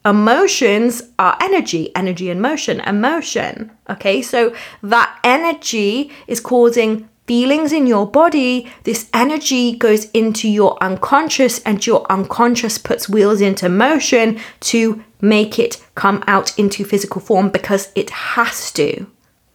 Emotions 0.06 1.02
are 1.18 1.36
energy, 1.40 1.90
energy 1.96 2.30
and 2.30 2.40
motion, 2.40 2.78
emotion. 2.82 3.72
Okay, 3.90 4.22
so 4.22 4.54
that 4.84 5.18
energy 5.24 6.12
is 6.28 6.38
causing 6.38 7.08
feelings 7.26 7.72
in 7.72 7.88
your 7.88 8.08
body. 8.08 8.70
This 8.84 9.10
energy 9.12 9.76
goes 9.76 10.04
into 10.12 10.48
your 10.48 10.80
unconscious, 10.80 11.58
and 11.64 11.84
your 11.84 12.06
unconscious 12.08 12.78
puts 12.78 13.08
wheels 13.08 13.40
into 13.40 13.68
motion 13.68 14.38
to 14.60 15.02
make 15.20 15.58
it 15.58 15.84
come 15.96 16.22
out 16.28 16.56
into 16.56 16.84
physical 16.84 17.20
form 17.20 17.48
because 17.48 17.90
it 17.96 18.10
has 18.10 18.70
to. 18.72 19.08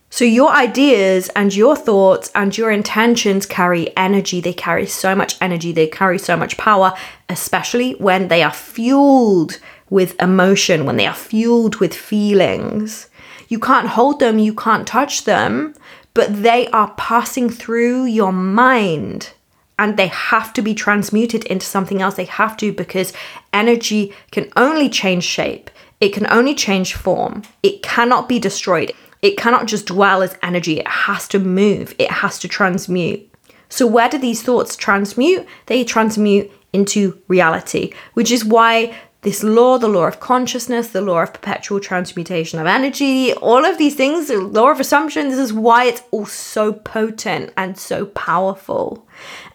So, 0.10 0.26
your 0.26 0.52
ideas 0.52 1.30
and 1.34 1.56
your 1.56 1.78
thoughts 1.78 2.30
and 2.36 2.58
your 2.58 2.72
intentions 2.72 3.46
carry 3.46 3.96
energy. 3.96 4.42
They 4.42 4.52
carry 4.52 4.86
so 4.86 5.16
much 5.16 5.38
energy, 5.40 5.72
they 5.72 5.88
carry 5.88 6.20
so 6.20 6.36
much 6.36 6.58
power, 6.58 6.94
especially 7.30 7.94
when 7.94 8.28
they 8.28 8.44
are 8.44 8.52
fueled 8.52 9.58
with 9.92 10.20
emotion, 10.20 10.86
when 10.86 10.98
they 10.98 11.06
are 11.06 11.14
fueled 11.14 11.76
with 11.76 11.94
feelings. 11.94 13.08
You 13.50 13.60
can't 13.60 13.90
hold 13.90 14.20
them, 14.20 14.40
you 14.40 14.56
can't 14.56 14.88
touch 14.88 15.26
them, 15.26 15.76
but 16.16 16.42
they 16.42 16.68
are 16.70 16.96
passing 16.98 17.50
through 17.50 18.06
your 18.06 18.32
mind 18.32 19.34
and 19.78 19.98
they 19.98 20.08
have 20.08 20.54
to 20.54 20.62
be 20.62 20.74
transmuted 20.74 21.44
into 21.46 21.66
something 21.66 22.02
else. 22.02 22.16
They 22.16 22.26
have 22.26 22.56
to 22.58 22.72
because 22.72 23.14
energy 23.52 24.14
can 24.32 24.52
only 24.56 24.90
change 24.90 25.26
shape, 25.26 25.70
it 26.00 26.10
can 26.10 26.26
only 26.32 26.56
change 26.56 26.96
form, 26.96 27.44
it 27.62 27.84
cannot 27.84 28.28
be 28.28 28.40
destroyed. 28.40 28.92
It 29.22 29.38
cannot 29.38 29.68
just 29.68 29.86
dwell 29.86 30.24
as 30.24 30.36
energy, 30.42 30.80
it 30.80 30.88
has 30.88 31.28
to 31.28 31.38
move, 31.38 31.94
it 32.00 32.10
has 32.10 32.40
to 32.40 32.48
transmute. 32.48 33.28
So, 33.70 33.86
where 33.86 34.10
do 34.10 34.18
these 34.18 34.42
thoughts 34.42 34.76
transmute? 34.76 35.46
They 35.68 35.84
transmute 35.84 36.52
into 36.74 37.22
reality, 37.28 37.94
which 38.14 38.32
is 38.32 38.44
why 38.44 38.96
this 39.22 39.44
law, 39.44 39.78
the 39.78 39.88
law 39.88 40.08
of 40.08 40.20
consciousness, 40.20 40.90
the 40.90 41.02
law 41.02 41.22
of 41.22 41.34
perpetual 41.34 41.80
transmutation 41.80 42.58
of 42.60 42.66
energy, 42.66 43.34
all 43.34 43.66
of 43.66 43.78
these 43.78 43.94
things, 43.94 44.28
the 44.28 44.40
law 44.40 44.72
of 44.72 44.80
assumption, 44.80 45.30
this 45.30 45.38
is 45.38 45.54
why 45.54 45.86
it's 45.86 46.02
all 46.10 46.26
so 46.26 46.74
potent 46.74 47.54
and 47.56 47.78
so 47.78 48.08
powerful. 48.08 49.08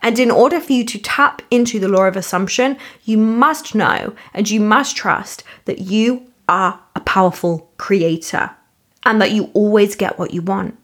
And 0.03 0.21
in 0.21 0.31
order 0.31 0.61
for 0.61 0.73
you 0.73 0.85
to 0.85 0.99
tap 0.99 1.43
into 1.51 1.81
the 1.81 1.89
law 1.89 2.05
of 2.05 2.17
assumption, 2.17 2.77
you 3.05 3.19
must 3.19 3.75
know 3.75 4.15
and 4.33 4.49
you 4.49 4.61
must 4.61 4.97
trust 4.97 5.43
that 5.65 5.81
you 5.81 6.31
are 6.49 6.81
a 6.95 7.01
powerful 7.01 7.69
creator 7.77 8.51
and 9.05 9.21
that 9.21 9.33
you 9.33 9.51
always 9.53 9.97
get 9.97 10.17
what 10.17 10.33
you 10.33 10.43
want. 10.43 10.79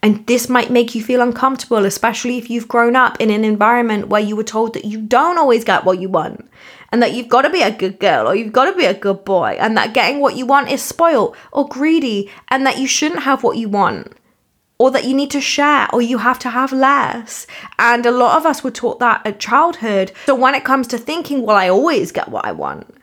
And 0.00 0.24
this 0.28 0.48
might 0.48 0.70
make 0.70 0.94
you 0.94 1.02
feel 1.02 1.20
uncomfortable, 1.20 1.84
especially 1.84 2.38
if 2.38 2.48
you've 2.48 2.68
grown 2.68 2.94
up 2.94 3.20
in 3.20 3.30
an 3.30 3.44
environment 3.44 4.08
where 4.08 4.20
you 4.20 4.36
were 4.36 4.44
told 4.44 4.74
that 4.74 4.84
you 4.84 5.00
don't 5.00 5.38
always 5.38 5.64
get 5.64 5.84
what 5.84 6.00
you 6.00 6.08
want. 6.08 6.48
And 6.90 7.02
that 7.02 7.12
you've 7.12 7.28
got 7.28 7.42
to 7.42 7.50
be 7.50 7.62
a 7.62 7.70
good 7.70 7.98
girl 7.98 8.26
or 8.26 8.34
you've 8.34 8.52
got 8.52 8.70
to 8.70 8.76
be 8.76 8.84
a 8.84 8.94
good 8.94 9.24
boy 9.24 9.56
and 9.60 9.76
that 9.76 9.94
getting 9.94 10.20
what 10.20 10.36
you 10.36 10.46
want 10.46 10.70
is 10.70 10.82
spoiled 10.82 11.36
or 11.52 11.68
greedy 11.68 12.30
and 12.48 12.66
that 12.66 12.78
you 12.78 12.86
shouldn't 12.86 13.22
have 13.22 13.42
what 13.42 13.56
you 13.56 13.68
want 13.68 14.12
or 14.78 14.90
that 14.90 15.04
you 15.04 15.14
need 15.14 15.30
to 15.32 15.40
share 15.40 15.88
or 15.92 16.00
you 16.00 16.18
have 16.18 16.38
to 16.38 16.50
have 16.50 16.72
less. 16.72 17.46
And 17.78 18.06
a 18.06 18.10
lot 18.10 18.36
of 18.36 18.46
us 18.46 18.62
were 18.62 18.70
taught 18.70 19.00
that 19.00 19.26
at 19.26 19.40
childhood. 19.40 20.12
So 20.26 20.34
when 20.34 20.54
it 20.54 20.64
comes 20.64 20.86
to 20.88 20.98
thinking, 20.98 21.42
well, 21.42 21.56
I 21.56 21.68
always 21.68 22.12
get 22.12 22.28
what 22.28 22.44
I 22.44 22.52
want, 22.52 22.94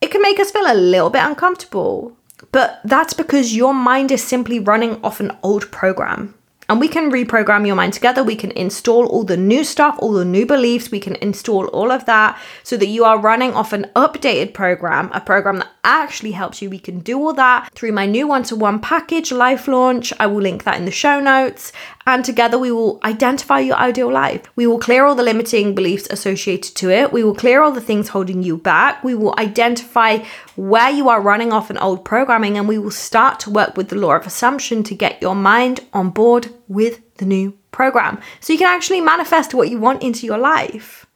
it 0.00 0.10
can 0.10 0.22
make 0.22 0.40
us 0.40 0.50
feel 0.50 0.64
a 0.66 0.74
little 0.74 1.10
bit 1.10 1.22
uncomfortable. 1.22 2.16
But 2.52 2.80
that's 2.84 3.12
because 3.12 3.54
your 3.54 3.74
mind 3.74 4.10
is 4.10 4.24
simply 4.24 4.58
running 4.58 4.98
off 5.04 5.20
an 5.20 5.36
old 5.42 5.70
program. 5.70 6.34
And 6.70 6.78
we 6.78 6.86
can 6.86 7.10
reprogram 7.10 7.66
your 7.66 7.74
mind 7.74 7.94
together. 7.94 8.22
We 8.22 8.36
can 8.36 8.52
install 8.52 9.06
all 9.06 9.24
the 9.24 9.36
new 9.36 9.64
stuff, 9.64 9.96
all 9.98 10.12
the 10.12 10.24
new 10.24 10.46
beliefs. 10.46 10.92
We 10.92 11.00
can 11.00 11.16
install 11.16 11.66
all 11.66 11.90
of 11.90 12.06
that 12.06 12.40
so 12.62 12.76
that 12.76 12.86
you 12.86 13.02
are 13.04 13.18
running 13.18 13.54
off 13.54 13.72
an 13.72 13.90
updated 13.96 14.54
program, 14.54 15.10
a 15.12 15.20
program 15.20 15.56
that 15.58 15.72
actually 15.82 16.30
helps 16.30 16.62
you. 16.62 16.70
We 16.70 16.78
can 16.78 17.00
do 17.00 17.18
all 17.18 17.32
that 17.32 17.74
through 17.74 17.90
my 17.90 18.06
new 18.06 18.28
one 18.28 18.44
to 18.44 18.54
one 18.54 18.78
package, 18.78 19.32
Life 19.32 19.66
Launch. 19.66 20.12
I 20.20 20.28
will 20.28 20.42
link 20.42 20.62
that 20.62 20.78
in 20.78 20.84
the 20.84 20.92
show 20.92 21.18
notes. 21.18 21.72
And 22.06 22.24
together 22.24 22.56
we 22.56 22.70
will 22.70 23.00
identify 23.04 23.58
your 23.58 23.76
ideal 23.76 24.12
life. 24.12 24.42
We 24.54 24.68
will 24.68 24.78
clear 24.78 25.04
all 25.04 25.16
the 25.16 25.24
limiting 25.24 25.74
beliefs 25.74 26.06
associated 26.08 26.76
to 26.76 26.90
it. 26.90 27.12
We 27.12 27.24
will 27.24 27.34
clear 27.34 27.62
all 27.62 27.72
the 27.72 27.80
things 27.80 28.08
holding 28.08 28.44
you 28.44 28.56
back. 28.56 29.02
We 29.02 29.16
will 29.16 29.34
identify 29.38 30.18
where 30.56 30.90
you 30.90 31.08
are 31.08 31.20
running 31.20 31.52
off 31.52 31.70
an 31.70 31.78
old 31.78 32.04
programming 32.04 32.58
and 32.58 32.68
we 32.68 32.78
will 32.78 32.90
start 32.90 33.40
to 33.40 33.50
work 33.50 33.76
with 33.76 33.88
the 33.88 33.96
law 33.96 34.14
of 34.14 34.26
assumption 34.26 34.82
to 34.84 34.94
get 34.94 35.20
your 35.22 35.34
mind 35.34 35.80
on 35.92 36.10
board 36.10 36.52
with 36.68 37.00
the 37.16 37.24
new 37.24 37.56
program. 37.72 38.20
So 38.40 38.52
you 38.52 38.58
can 38.58 38.74
actually 38.74 39.00
manifest 39.00 39.54
what 39.54 39.70
you 39.70 39.78
want 39.78 40.02
into 40.02 40.26
your 40.26 40.38
life. 40.38 41.06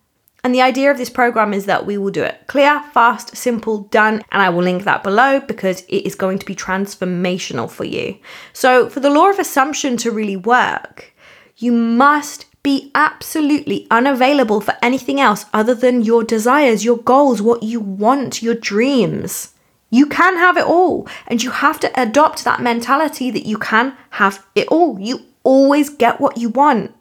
And 0.44 0.54
the 0.54 0.60
idea 0.60 0.90
of 0.90 0.98
this 0.98 1.08
program 1.08 1.54
is 1.54 1.64
that 1.64 1.86
we 1.86 1.96
will 1.96 2.10
do 2.10 2.22
it 2.22 2.42
clear, 2.48 2.82
fast, 2.92 3.34
simple, 3.34 3.84
done. 3.84 4.22
And 4.30 4.42
I 4.42 4.50
will 4.50 4.62
link 4.62 4.84
that 4.84 5.02
below 5.02 5.40
because 5.40 5.80
it 5.88 6.04
is 6.04 6.14
going 6.14 6.38
to 6.38 6.44
be 6.44 6.54
transformational 6.54 7.70
for 7.70 7.84
you. 7.84 8.18
So, 8.52 8.90
for 8.90 9.00
the 9.00 9.08
law 9.08 9.30
of 9.30 9.38
assumption 9.38 9.96
to 9.98 10.10
really 10.10 10.36
work, 10.36 11.14
you 11.56 11.72
must 11.72 12.44
be 12.64 12.90
absolutely 12.96 13.86
unavailable 13.90 14.60
for 14.60 14.74
anything 14.82 15.20
else 15.20 15.44
other 15.52 15.74
than 15.74 16.02
your 16.02 16.24
desires, 16.24 16.84
your 16.84 16.96
goals, 16.96 17.40
what 17.40 17.62
you 17.62 17.78
want, 17.78 18.42
your 18.42 18.54
dreams. 18.54 19.52
You 19.90 20.06
can 20.06 20.36
have 20.38 20.56
it 20.56 20.64
all, 20.64 21.06
and 21.28 21.40
you 21.40 21.52
have 21.52 21.78
to 21.80 22.00
adopt 22.00 22.42
that 22.42 22.60
mentality 22.60 23.30
that 23.30 23.46
you 23.46 23.58
can 23.58 23.96
have 24.10 24.44
it 24.56 24.66
all. 24.68 24.98
You 24.98 25.20
always 25.44 25.90
get 25.90 26.20
what 26.20 26.38
you 26.38 26.48
want. 26.48 26.92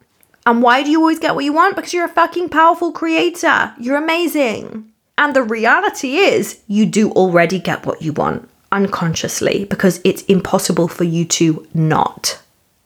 And 0.46 0.62
why 0.62 0.84
do 0.84 0.92
you 0.92 1.00
always 1.00 1.20
get 1.20 1.34
what 1.34 1.46
you 1.46 1.54
want? 1.54 1.76
Because 1.76 1.94
you're 1.94 2.06
a 2.06 2.10
fucking 2.10 2.50
powerful 2.50 2.92
creator. 2.92 3.74
You're 3.80 3.98
amazing. 3.98 4.92
And 5.18 5.34
the 5.34 5.44
reality 5.44 6.18
is, 6.18 6.62
you 6.68 6.86
do 6.86 7.12
already 7.12 7.58
get 7.58 7.86
what 7.86 8.02
you 8.02 8.14
want 8.14 8.50
unconsciously 8.72 9.66
because 9.66 10.02
it's 10.04 10.24
impossible 10.24 10.90
for 10.90 11.06
you 11.06 11.24
to 11.24 11.66
not. 11.74 12.43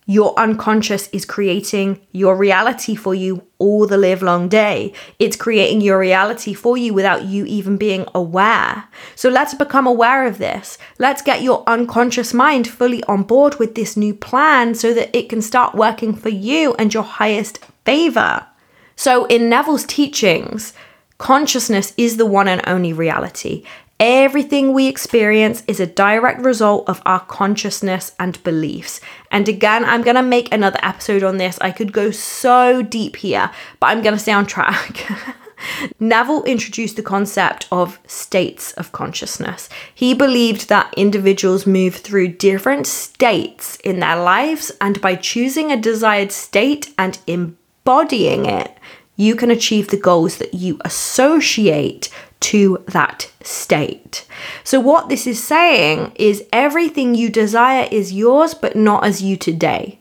Your 0.09 0.33
unconscious 0.39 1.09
is 1.09 1.25
creating 1.25 1.99
your 2.13 2.37
reality 2.37 2.95
for 2.95 3.13
you 3.13 3.45
all 3.57 3.85
the 3.85 3.97
live 3.97 4.21
long 4.21 4.47
day. 4.47 4.93
It's 5.19 5.35
creating 5.35 5.81
your 5.81 5.99
reality 5.99 6.53
for 6.53 6.77
you 6.77 6.93
without 6.93 7.25
you 7.25 7.43
even 7.45 7.75
being 7.75 8.05
aware. 8.15 8.85
So 9.15 9.27
let's 9.27 9.53
become 9.53 9.85
aware 9.85 10.25
of 10.25 10.37
this. 10.37 10.77
Let's 10.97 11.21
get 11.21 11.41
your 11.41 11.61
unconscious 11.67 12.33
mind 12.33 12.69
fully 12.69 13.03
on 13.03 13.23
board 13.23 13.55
with 13.55 13.75
this 13.75 13.97
new 13.97 14.13
plan 14.13 14.75
so 14.75 14.93
that 14.93 15.13
it 15.13 15.27
can 15.27 15.41
start 15.41 15.75
working 15.75 16.15
for 16.15 16.29
you 16.29 16.73
and 16.75 16.93
your 16.93 17.03
highest 17.03 17.59
favor. 17.83 18.47
So, 18.95 19.25
in 19.25 19.49
Neville's 19.49 19.85
teachings, 19.85 20.73
consciousness 21.17 21.93
is 21.97 22.15
the 22.15 22.25
one 22.25 22.47
and 22.47 22.61
only 22.65 22.93
reality. 22.93 23.63
Everything 23.99 24.73
we 24.73 24.87
experience 24.87 25.63
is 25.67 25.79
a 25.79 25.87
direct 25.87 26.41
result 26.41 26.87
of 26.87 27.01
our 27.03 27.21
consciousness 27.21 28.11
and 28.19 28.41
beliefs. 28.43 29.01
And 29.31 29.49
again, 29.49 29.83
I'm 29.85 30.03
going 30.03 30.15
to 30.15 30.21
make 30.21 30.53
another 30.53 30.79
episode 30.83 31.23
on 31.23 31.37
this. 31.37 31.57
I 31.61 31.71
could 31.71 31.91
go 31.91 32.11
so 32.11 32.83
deep 32.83 33.15
here, 33.15 33.49
but 33.79 33.87
I'm 33.87 34.03
going 34.03 34.13
to 34.13 34.19
stay 34.19 34.33
on 34.33 34.45
track. 34.45 35.03
Neville 35.99 36.43
introduced 36.43 36.95
the 36.95 37.01
concept 37.01 37.67
of 37.71 37.99
states 38.05 38.71
of 38.73 38.91
consciousness. 38.91 39.67
He 39.95 40.13
believed 40.13 40.69
that 40.69 40.93
individuals 40.95 41.65
move 41.65 41.95
through 41.95 42.29
different 42.29 42.85
states 42.85 43.77
in 43.77 43.99
their 43.99 44.17
lives, 44.17 44.71
and 44.79 45.01
by 45.01 45.15
choosing 45.15 45.71
a 45.71 45.81
desired 45.81 46.31
state 46.31 46.93
and 46.99 47.17
embodying 47.25 48.45
it, 48.45 48.77
you 49.15 49.35
can 49.35 49.49
achieve 49.49 49.87
the 49.87 49.97
goals 49.97 50.37
that 50.37 50.53
you 50.53 50.79
associate 50.85 52.11
to 52.39 52.83
that 52.87 53.31
state. 53.41 54.25
So, 54.63 54.79
what 54.79 55.09
this 55.09 55.27
is 55.27 55.43
saying 55.43 56.13
is 56.15 56.43
everything 56.53 57.15
you 57.15 57.29
desire 57.29 57.87
is 57.91 58.13
yours, 58.13 58.53
but 58.53 58.75
not 58.75 59.05
as 59.05 59.21
you 59.21 59.37
today. 59.37 59.99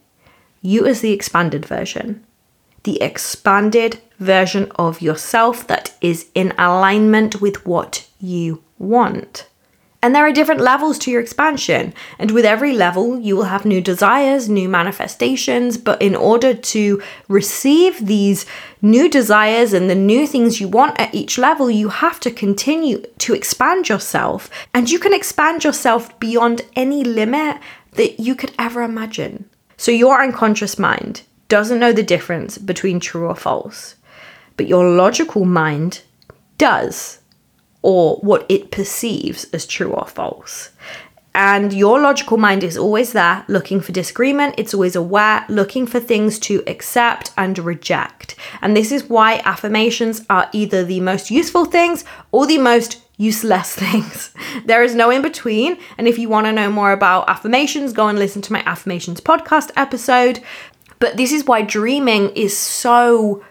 You 0.62 0.86
as 0.86 1.00
the 1.00 1.12
expanded 1.12 1.64
version, 1.64 2.24
the 2.82 3.00
expanded 3.00 4.00
version 4.18 4.70
of 4.76 5.00
yourself 5.00 5.66
that 5.66 5.94
is 6.00 6.28
in 6.34 6.52
alignment 6.58 7.40
with 7.40 7.64
what 7.66 8.06
you 8.20 8.62
want. 8.78 9.46
And 10.06 10.14
there 10.14 10.24
are 10.24 10.30
different 10.30 10.60
levels 10.60 10.98
to 11.00 11.10
your 11.10 11.20
expansion. 11.20 11.92
And 12.20 12.30
with 12.30 12.44
every 12.44 12.72
level, 12.72 13.18
you 13.18 13.34
will 13.34 13.46
have 13.46 13.64
new 13.64 13.80
desires, 13.80 14.48
new 14.48 14.68
manifestations. 14.68 15.78
But 15.78 16.00
in 16.00 16.14
order 16.14 16.54
to 16.54 17.02
receive 17.26 18.06
these 18.06 18.46
new 18.80 19.10
desires 19.10 19.72
and 19.72 19.90
the 19.90 19.96
new 19.96 20.28
things 20.28 20.60
you 20.60 20.68
want 20.68 21.00
at 21.00 21.12
each 21.12 21.38
level, 21.38 21.68
you 21.68 21.88
have 21.88 22.20
to 22.20 22.30
continue 22.30 23.02
to 23.18 23.34
expand 23.34 23.88
yourself. 23.88 24.48
And 24.72 24.88
you 24.88 25.00
can 25.00 25.12
expand 25.12 25.64
yourself 25.64 26.16
beyond 26.20 26.62
any 26.76 27.02
limit 27.02 27.58
that 27.94 28.20
you 28.20 28.36
could 28.36 28.52
ever 28.60 28.82
imagine. 28.82 29.50
So 29.76 29.90
your 29.90 30.22
unconscious 30.22 30.78
mind 30.78 31.22
doesn't 31.48 31.80
know 31.80 31.92
the 31.92 32.04
difference 32.04 32.58
between 32.58 33.00
true 33.00 33.26
or 33.26 33.34
false, 33.34 33.96
but 34.56 34.68
your 34.68 34.88
logical 34.88 35.44
mind 35.44 36.02
does 36.58 37.18
or 37.86 38.16
what 38.16 38.44
it 38.48 38.72
perceives 38.72 39.44
as 39.52 39.64
true 39.64 39.92
or 39.92 40.04
false. 40.08 40.70
And 41.36 41.72
your 41.72 42.00
logical 42.00 42.36
mind 42.36 42.64
is 42.64 42.76
always 42.76 43.12
there 43.12 43.44
looking 43.46 43.80
for 43.80 43.92
disagreement. 43.92 44.56
It's 44.58 44.74
always 44.74 44.96
aware, 44.96 45.44
looking 45.48 45.86
for 45.86 46.00
things 46.00 46.40
to 46.40 46.64
accept 46.66 47.30
and 47.36 47.56
reject. 47.60 48.34
And 48.60 48.76
this 48.76 48.90
is 48.90 49.04
why 49.04 49.40
affirmations 49.44 50.24
are 50.28 50.50
either 50.52 50.82
the 50.82 50.98
most 50.98 51.30
useful 51.30 51.64
things 51.64 52.04
or 52.32 52.44
the 52.44 52.58
most 52.58 53.00
useless 53.18 53.76
things. 53.76 54.34
There 54.64 54.82
is 54.82 54.96
no 54.96 55.10
in 55.10 55.22
between. 55.22 55.78
And 55.96 56.08
if 56.08 56.18
you 56.18 56.28
want 56.28 56.46
to 56.46 56.52
know 56.52 56.68
more 56.68 56.90
about 56.90 57.30
affirmations, 57.30 57.92
go 57.92 58.08
and 58.08 58.18
listen 58.18 58.42
to 58.42 58.52
my 58.52 58.64
affirmations 58.66 59.20
podcast 59.20 59.70
episode. 59.76 60.40
But 60.98 61.16
this 61.16 61.30
is 61.30 61.44
why 61.44 61.62
dreaming 61.62 62.30
is 62.30 62.56
so 62.56 63.44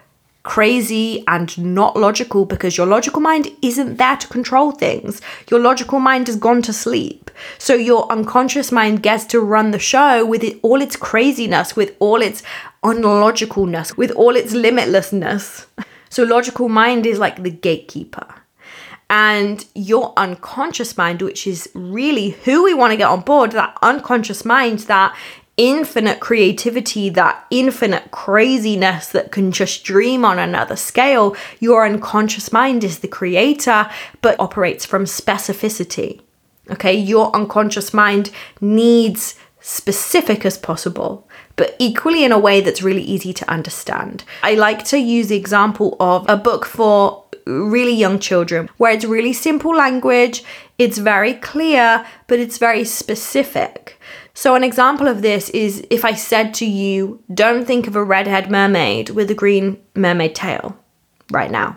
crazy 0.46 1.24
and 1.26 1.58
not 1.58 1.96
logical 1.96 2.46
because 2.46 2.76
your 2.76 2.86
logical 2.86 3.20
mind 3.20 3.48
isn't 3.60 3.96
there 3.96 4.16
to 4.16 4.28
control 4.28 4.70
things. 4.70 5.20
Your 5.50 5.60
logical 5.60 5.98
mind 5.98 6.28
has 6.28 6.36
gone 6.36 6.62
to 6.62 6.72
sleep. 6.72 7.30
So 7.58 7.74
your 7.74 8.10
unconscious 8.10 8.70
mind 8.72 9.02
gets 9.02 9.24
to 9.26 9.40
run 9.40 9.72
the 9.72 9.78
show 9.78 10.24
with 10.24 10.42
it, 10.44 10.58
all 10.62 10.80
its 10.80 10.96
craziness, 10.96 11.74
with 11.74 11.94
all 11.98 12.22
its 12.22 12.42
unlogicalness, 12.82 13.96
with 13.96 14.12
all 14.12 14.34
its 14.36 14.54
limitlessness. 14.54 15.66
So 16.08 16.22
logical 16.22 16.68
mind 16.68 17.04
is 17.04 17.18
like 17.18 17.42
the 17.42 17.50
gatekeeper. 17.50 18.26
And 19.10 19.66
your 19.74 20.14
unconscious 20.16 20.96
mind, 20.96 21.20
which 21.20 21.46
is 21.46 21.68
really 21.74 22.30
who 22.30 22.64
we 22.64 22.74
want 22.74 22.92
to 22.92 22.96
get 22.96 23.08
on 23.08 23.20
board, 23.20 23.52
that 23.52 23.76
unconscious 23.82 24.44
mind 24.44 24.78
that 24.80 25.14
infinite 25.56 26.20
creativity, 26.20 27.08
that 27.10 27.46
infinite 27.50 28.10
craziness 28.10 29.08
that 29.08 29.32
can 29.32 29.52
just 29.52 29.84
dream 29.84 30.24
on 30.24 30.38
another 30.38 30.76
scale. 30.76 31.34
Your 31.60 31.86
unconscious 31.86 32.52
mind 32.52 32.84
is 32.84 32.98
the 32.98 33.08
creator, 33.08 33.88
but 34.20 34.38
operates 34.38 34.84
from 34.84 35.04
specificity. 35.04 36.20
Okay, 36.70 36.94
your 36.94 37.34
unconscious 37.34 37.94
mind 37.94 38.30
needs 38.60 39.36
specific 39.60 40.44
as 40.44 40.58
possible, 40.58 41.28
but 41.56 41.74
equally 41.78 42.24
in 42.24 42.32
a 42.32 42.38
way 42.38 42.60
that's 42.60 42.82
really 42.82 43.02
easy 43.02 43.32
to 43.32 43.50
understand. 43.50 44.24
I 44.42 44.54
like 44.54 44.84
to 44.86 44.98
use 44.98 45.28
the 45.28 45.36
example 45.36 45.96
of 45.98 46.28
a 46.28 46.36
book 46.36 46.64
for 46.64 47.24
really 47.46 47.94
young 47.94 48.18
children 48.18 48.68
where 48.76 48.92
it's 48.92 49.04
really 49.04 49.32
simple 49.32 49.74
language, 49.74 50.42
it's 50.78 50.98
very 50.98 51.34
clear, 51.34 52.04
but 52.26 52.38
it's 52.38 52.58
very 52.58 52.84
specific. 52.84 53.98
So, 54.34 54.54
an 54.54 54.64
example 54.64 55.08
of 55.08 55.22
this 55.22 55.48
is 55.50 55.86
if 55.88 56.04
I 56.04 56.14
said 56.14 56.52
to 56.54 56.66
you, 56.66 57.22
don't 57.32 57.64
think 57.64 57.86
of 57.86 57.96
a 57.96 58.04
redhead 58.04 58.50
mermaid 58.50 59.10
with 59.10 59.30
a 59.30 59.34
green 59.34 59.78
mermaid 59.94 60.34
tail 60.34 60.76
right 61.30 61.50
now. 61.50 61.76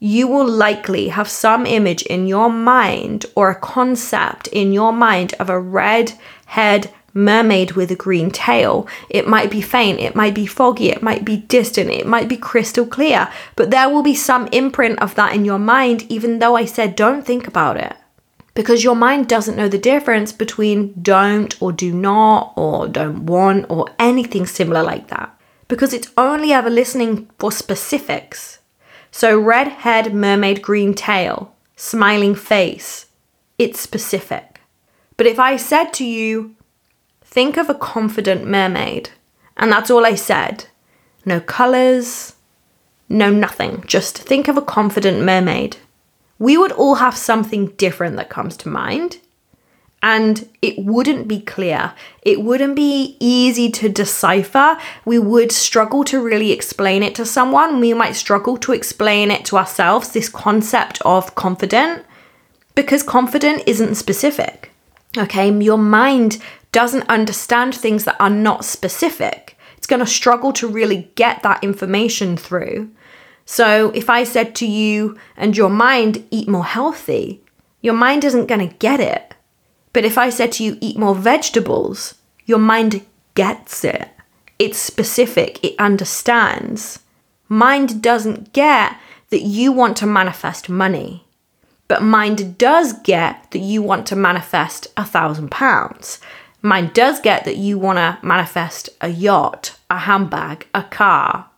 You 0.00 0.28
will 0.28 0.46
likely 0.46 1.08
have 1.08 1.28
some 1.30 1.64
image 1.64 2.02
in 2.02 2.26
your 2.26 2.50
mind 2.50 3.24
or 3.34 3.48
a 3.48 3.58
concept 3.58 4.48
in 4.48 4.72
your 4.72 4.92
mind 4.92 5.32
of 5.40 5.48
a 5.48 5.58
red 5.58 6.12
head 6.46 6.92
mermaid 7.14 7.72
with 7.72 7.90
a 7.90 7.96
green 7.96 8.30
tail. 8.30 8.86
It 9.08 9.26
might 9.26 9.50
be 9.50 9.60
faint, 9.60 10.00
it 10.00 10.14
might 10.14 10.34
be 10.34 10.46
foggy, 10.46 10.90
it 10.90 11.02
might 11.02 11.24
be 11.24 11.38
distant, 11.38 11.90
it 11.90 12.06
might 12.06 12.28
be 12.28 12.36
crystal 12.36 12.84
clear, 12.84 13.30
but 13.56 13.70
there 13.70 13.88
will 13.88 14.02
be 14.02 14.14
some 14.14 14.48
imprint 14.48 14.98
of 14.98 15.14
that 15.14 15.34
in 15.34 15.44
your 15.44 15.58
mind, 15.58 16.04
even 16.10 16.40
though 16.40 16.56
I 16.56 16.64
said 16.64 16.96
don't 16.96 17.24
think 17.24 17.46
about 17.46 17.76
it. 17.76 17.96
Because 18.54 18.84
your 18.84 18.94
mind 18.94 19.28
doesn't 19.28 19.56
know 19.56 19.68
the 19.68 19.78
difference 19.78 20.32
between 20.32 20.94
don't 21.00 21.60
or 21.60 21.72
do 21.72 21.92
not 21.92 22.52
or 22.56 22.86
don't 22.86 23.26
want 23.26 23.66
or 23.68 23.86
anything 23.98 24.46
similar 24.46 24.82
like 24.82 25.08
that. 25.08 25.36
Because 25.66 25.92
it's 25.92 26.12
only 26.16 26.52
ever 26.52 26.70
listening 26.70 27.28
for 27.38 27.50
specifics. 27.50 28.58
So, 29.10 29.38
red 29.38 29.68
head, 29.68 30.14
mermaid, 30.14 30.62
green 30.62 30.94
tail, 30.94 31.54
smiling 31.74 32.34
face, 32.34 33.06
it's 33.58 33.80
specific. 33.80 34.60
But 35.16 35.26
if 35.26 35.38
I 35.38 35.56
said 35.56 35.92
to 35.94 36.04
you, 36.04 36.54
think 37.34 37.56
of 37.56 37.68
a 37.68 37.74
confident 37.74 38.46
mermaid, 38.46 39.10
and 39.56 39.70
that's 39.72 39.90
all 39.90 40.06
I 40.06 40.14
said, 40.14 40.66
no 41.26 41.40
colours, 41.40 42.36
no 43.08 43.28
nothing, 43.28 43.82
just 43.88 44.16
think 44.16 44.46
of 44.46 44.56
a 44.56 44.62
confident 44.62 45.20
mermaid, 45.20 45.76
we 46.38 46.56
would 46.56 46.70
all 46.72 46.96
have 46.96 47.16
something 47.16 47.66
different 47.76 48.14
that 48.16 48.30
comes 48.30 48.56
to 48.58 48.68
mind 48.68 49.18
and 50.00 50.48
it 50.60 50.78
wouldn't 50.78 51.26
be 51.26 51.40
clear. 51.40 51.94
It 52.22 52.42
wouldn't 52.42 52.76
be 52.76 53.16
easy 53.20 53.70
to 53.70 53.88
decipher. 53.88 54.76
We 55.06 55.18
would 55.18 55.50
struggle 55.50 56.04
to 56.04 56.22
really 56.22 56.52
explain 56.52 57.02
it 57.02 57.14
to 57.14 57.24
someone. 57.24 57.80
We 57.80 57.94
might 57.94 58.14
struggle 58.14 58.58
to 58.58 58.72
explain 58.72 59.30
it 59.30 59.46
to 59.46 59.56
ourselves, 59.56 60.12
this 60.12 60.28
concept 60.28 61.00
of 61.06 61.34
confident, 61.34 62.04
because 62.74 63.02
confident 63.02 63.62
isn't 63.66 63.94
specific. 63.94 64.70
Okay, 65.16 65.50
your 65.50 65.78
mind 65.78 66.38
doesn't 66.74 67.08
understand 67.08 67.74
things 67.74 68.04
that 68.04 68.20
are 68.20 68.28
not 68.28 68.66
specific. 68.66 69.56
It's 69.78 69.86
going 69.86 70.00
to 70.00 70.06
struggle 70.06 70.52
to 70.54 70.68
really 70.68 71.10
get 71.14 71.42
that 71.42 71.64
information 71.64 72.36
through. 72.36 72.90
So 73.46 73.90
if 73.94 74.10
I 74.10 74.24
said 74.24 74.54
to 74.56 74.66
you 74.66 75.16
and 75.36 75.56
your 75.56 75.70
mind, 75.70 76.26
eat 76.30 76.48
more 76.48 76.64
healthy, 76.66 77.42
your 77.80 77.94
mind 77.94 78.24
isn't 78.24 78.46
going 78.46 78.68
to 78.68 78.74
get 78.76 79.00
it 79.00 79.34
but 79.94 80.04
if 80.04 80.18
I 80.18 80.28
said 80.28 80.52
to 80.52 80.64
you, 80.64 80.76
eat 80.80 80.98
more 80.98 81.14
vegetables, 81.14 82.16
your 82.44 82.58
mind 82.58 83.06
gets 83.34 83.84
it. 83.84 84.10
It's 84.58 84.76
specific, 84.76 85.64
it 85.64 85.78
understands. 85.78 86.98
Mind 87.48 88.02
doesn't 88.02 88.52
get 88.52 88.96
that 89.30 89.42
you 89.42 89.70
want 89.70 89.96
to 89.98 90.06
manifest 90.06 90.68
money, 90.68 91.24
but 91.86 92.02
mind 92.02 92.58
does 92.58 92.92
get 93.04 93.50
that 93.52 93.60
you 93.60 93.82
want 93.82 94.06
to 94.08 94.16
manifest 94.16 94.88
a 94.96 95.04
thousand 95.04 95.52
pounds. 95.52 96.20
Mind 96.64 96.94
does 96.94 97.20
get 97.20 97.44
that 97.44 97.58
you 97.58 97.78
want 97.78 97.98
to 97.98 98.18
manifest 98.26 98.88
a 99.02 99.08
yacht, 99.08 99.76
a 99.90 99.98
handbag, 99.98 100.66
a 100.74 100.82
car. 100.82 101.50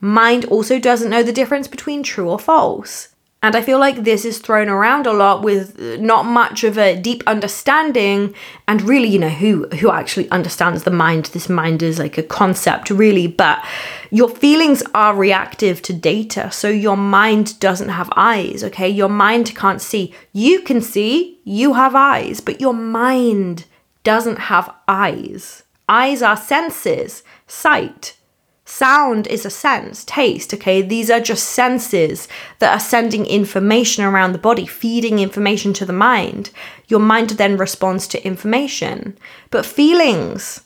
Mind 0.00 0.44
also 0.44 0.78
doesn't 0.78 1.10
know 1.10 1.24
the 1.24 1.32
difference 1.32 1.66
between 1.66 2.04
true 2.04 2.30
or 2.30 2.38
false. 2.38 3.08
And 3.42 3.56
I 3.56 3.60
feel 3.60 3.80
like 3.80 4.04
this 4.04 4.24
is 4.24 4.38
thrown 4.38 4.68
around 4.68 5.04
a 5.04 5.12
lot 5.12 5.42
with 5.42 5.76
not 5.98 6.26
much 6.26 6.62
of 6.62 6.78
a 6.78 6.96
deep 6.96 7.24
understanding 7.26 8.36
and 8.68 8.82
really, 8.82 9.08
you 9.08 9.18
know, 9.18 9.30
who 9.30 9.66
who 9.80 9.90
actually 9.90 10.30
understands 10.30 10.84
the 10.84 10.92
mind. 10.92 11.24
This 11.26 11.48
mind 11.48 11.82
is 11.82 11.98
like 11.98 12.16
a 12.16 12.22
concept 12.22 12.88
really, 12.88 13.26
but 13.26 13.64
your 14.12 14.28
feelings 14.28 14.84
are 14.94 15.16
reactive 15.16 15.82
to 15.82 15.92
data. 15.92 16.52
So 16.52 16.68
your 16.68 16.96
mind 16.96 17.58
doesn't 17.58 17.88
have 17.88 18.12
eyes, 18.14 18.62
okay? 18.62 18.88
Your 18.88 19.08
mind 19.08 19.56
can't 19.56 19.82
see. 19.82 20.14
You 20.32 20.60
can 20.60 20.80
see, 20.80 21.40
you 21.42 21.74
have 21.74 21.96
eyes, 21.96 22.40
but 22.40 22.60
your 22.60 22.74
mind 22.74 23.64
doesn't 24.04 24.38
have 24.38 24.74
eyes. 24.88 25.62
Eyes 25.88 26.22
are 26.22 26.36
senses, 26.36 27.22
sight, 27.46 28.16
Sound 28.64 29.26
is 29.26 29.44
a 29.44 29.50
sense, 29.50 30.02
taste, 30.04 30.54
okay? 30.54 30.80
These 30.80 31.10
are 31.10 31.20
just 31.20 31.48
senses 31.48 32.28
that 32.60 32.72
are 32.72 32.80
sending 32.80 33.26
information 33.26 34.04
around 34.04 34.32
the 34.32 34.38
body, 34.38 34.66
feeding 34.66 35.18
information 35.18 35.72
to 35.74 35.84
the 35.84 35.92
mind. 35.92 36.50
Your 36.86 37.00
mind 37.00 37.30
then 37.30 37.56
responds 37.56 38.06
to 38.08 38.24
information. 38.24 39.18
But 39.50 39.66
feelings 39.66 40.62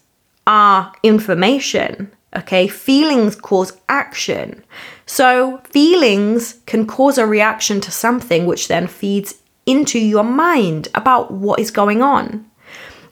are 0.47 0.93
information, 1.03 2.13
okay? 2.37 2.69
Feelings 2.69 3.35
cause 3.35 3.73
action. 3.89 4.63
So 5.07 5.63
feelings 5.65 6.61
can 6.67 6.87
cause 6.87 7.17
a 7.17 7.27
reaction 7.27 7.81
to 7.81 7.91
something 7.91 8.45
which 8.45 8.69
then 8.69 8.87
feeds 8.89 9.35
into 9.65 9.99
your 9.99 10.23
mind 10.23 10.89
about 10.95 11.33
what 11.33 11.59
is 11.59 11.71
going 11.71 12.03
on. 12.03 12.49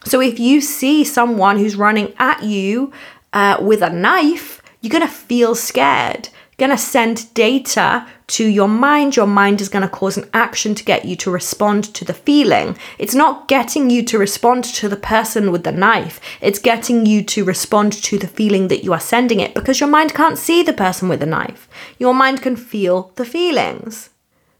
So 0.05 0.21
if 0.21 0.39
you 0.39 0.61
see 0.61 1.05
someone 1.05 1.59
who's 1.59 1.77
running 1.77 2.15
at 2.19 2.43
you 2.43 2.93
uh, 3.33 3.59
with 3.61 3.83
a 3.83 3.91
knife, 3.91 4.63
you're 4.81 4.91
going 4.91 5.03
to 5.03 5.09
feel 5.09 5.55
scared. 5.55 6.29
Going 6.57 6.71
to 6.71 6.79
send 6.79 7.35
data 7.35 8.07
to 8.29 8.47
your 8.47 8.69
mind. 8.69 9.17
Your 9.17 9.27
mind 9.27 9.61
is 9.61 9.69
going 9.69 9.83
to 9.83 9.89
cause 9.89 10.17
an 10.17 10.29
action 10.33 10.75
to 10.77 10.85
get 10.85 11.05
you 11.05 11.17
to 11.17 11.31
respond 11.31 11.85
to 11.95 12.05
the 12.05 12.15
feeling. 12.15 12.77
It's 12.99 13.15
not 13.15 13.49
getting 13.49 13.91
you 13.91 14.05
to 14.05 14.19
respond 14.19 14.65
to 14.65 14.89
the 14.89 14.97
person 14.97 15.51
with 15.51 15.65
the 15.65 15.73
knife, 15.73 16.21
it's 16.41 16.61
getting 16.61 17.07
you 17.07 17.25
to 17.25 17.45
respond 17.45 17.93
to 18.05 18.19
the 18.19 18.29
feeling 18.29 18.69
that 18.69 18.85
you 18.85 18.93
are 18.93 19.01
sending 19.01 19.41
it 19.41 19.55
because 19.55 19.81
your 19.81 19.89
mind 19.89 20.15
can't 20.15 20.39
see 20.39 20.63
the 20.63 20.73
person 20.73 21.09
with 21.09 21.21
the 21.21 21.27
knife. 21.27 21.69
Your 21.99 22.15
mind 22.15 22.41
can 22.43 22.55
feel 22.55 23.11
the 23.17 23.25
feelings. 23.25 24.11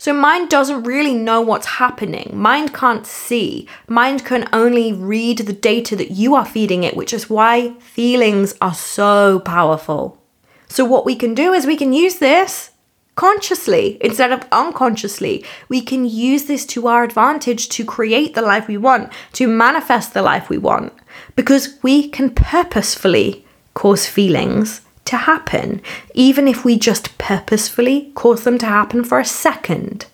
So, 0.05 0.13
mind 0.13 0.51
doesn't 0.51 0.83
really 0.83 1.15
know 1.15 1.41
what's 1.41 1.81
happening. 1.81 2.33
Mind 2.35 2.75
can't 2.75 3.07
see. 3.07 3.67
Mind 3.89 4.23
can 4.23 4.47
only 4.53 4.93
read 4.93 5.39
the 5.39 5.55
data 5.55 5.97
that 5.97 6.11
you 6.11 6.35
are 6.35 6.45
feeding 6.45 6.85
it, 6.85 6.95
which 6.95 7.15
is 7.15 7.31
why 7.31 7.73
feelings 7.79 8.53
are 8.61 8.75
so 8.75 9.41
powerful. 9.47 10.23
So, 10.69 10.85
what 10.85 11.07
we 11.07 11.17
can 11.17 11.33
do 11.33 11.55
is 11.55 11.65
we 11.65 11.79
can 11.79 11.95
use 11.95 12.17
this 12.17 12.73
consciously 13.15 13.97
instead 14.03 14.31
of 14.31 14.47
unconsciously. 14.53 15.43
We 15.71 15.81
can 15.81 16.05
use 16.05 16.45
this 16.45 16.67
to 16.67 16.87
our 16.87 17.03
advantage 17.03 17.71
to 17.71 17.83
create 17.83 18.35
the 18.35 18.43
life 18.43 18.69
we 18.69 18.77
want, 18.77 19.11
to 19.33 19.47
manifest 19.47 20.13
the 20.13 20.21
life 20.21 20.51
we 20.51 20.59
want, 20.59 20.93
because 21.35 21.79
we 21.83 22.11
can 22.11 22.29
purposefully 22.29 23.47
cause 23.73 24.07
feelings 24.07 24.83
to 25.07 25.17
happen, 25.17 25.83
even 26.15 26.49
if 26.49 26.65
we 26.65 26.79
just 26.79 27.17
purposefully 27.19 28.13
cause 28.15 28.45
them 28.45 28.59
to 28.59 28.67
happen 28.67 29.05
for 29.05 29.21
a 29.21 29.25
second. 29.25 30.07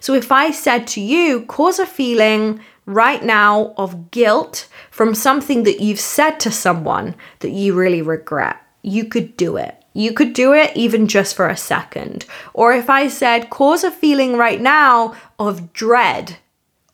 So 0.00 0.14
if 0.14 0.32
I 0.32 0.50
said 0.50 0.86
to 0.88 1.00
you, 1.00 1.42
cause 1.42 1.78
a 1.78 1.86
feeling 1.86 2.60
right 2.86 3.22
now 3.24 3.74
of 3.76 4.10
guilt 4.10 4.68
from 4.90 5.14
something 5.14 5.62
that 5.62 5.80
you've 5.80 6.00
said 6.00 6.38
to 6.40 6.50
someone 6.50 7.14
that 7.40 7.50
you 7.50 7.74
really 7.74 8.02
regret, 8.02 8.56
you 8.82 9.04
could 9.04 9.36
do 9.36 9.56
it. 9.56 9.76
You 9.94 10.12
could 10.12 10.32
do 10.32 10.54
it 10.54 10.74
even 10.74 11.06
just 11.06 11.36
for 11.36 11.48
a 11.48 11.56
second. 11.56 12.24
Or 12.54 12.72
if 12.72 12.88
I 12.88 13.08
said, 13.08 13.50
cause 13.50 13.84
a 13.84 13.90
feeling 13.90 14.36
right 14.36 14.60
now 14.60 15.14
of 15.38 15.72
dread, 15.72 16.38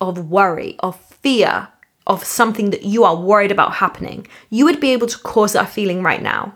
of 0.01 0.31
worry, 0.31 0.77
of 0.81 1.01
fear, 1.01 1.69
of 2.07 2.25
something 2.25 2.71
that 2.71 2.85
you 2.85 3.05
are 3.05 3.17
worried 3.17 3.53
about 3.53 3.75
happening, 3.75 4.27
you 4.51 4.65
would 4.65 4.81
be 4.81 4.93
able 4.93 5.07
to 5.07 5.19
cause 5.19 5.53
that 5.53 5.69
feeling 5.69 6.03
right 6.03 6.23
now. 6.23 6.55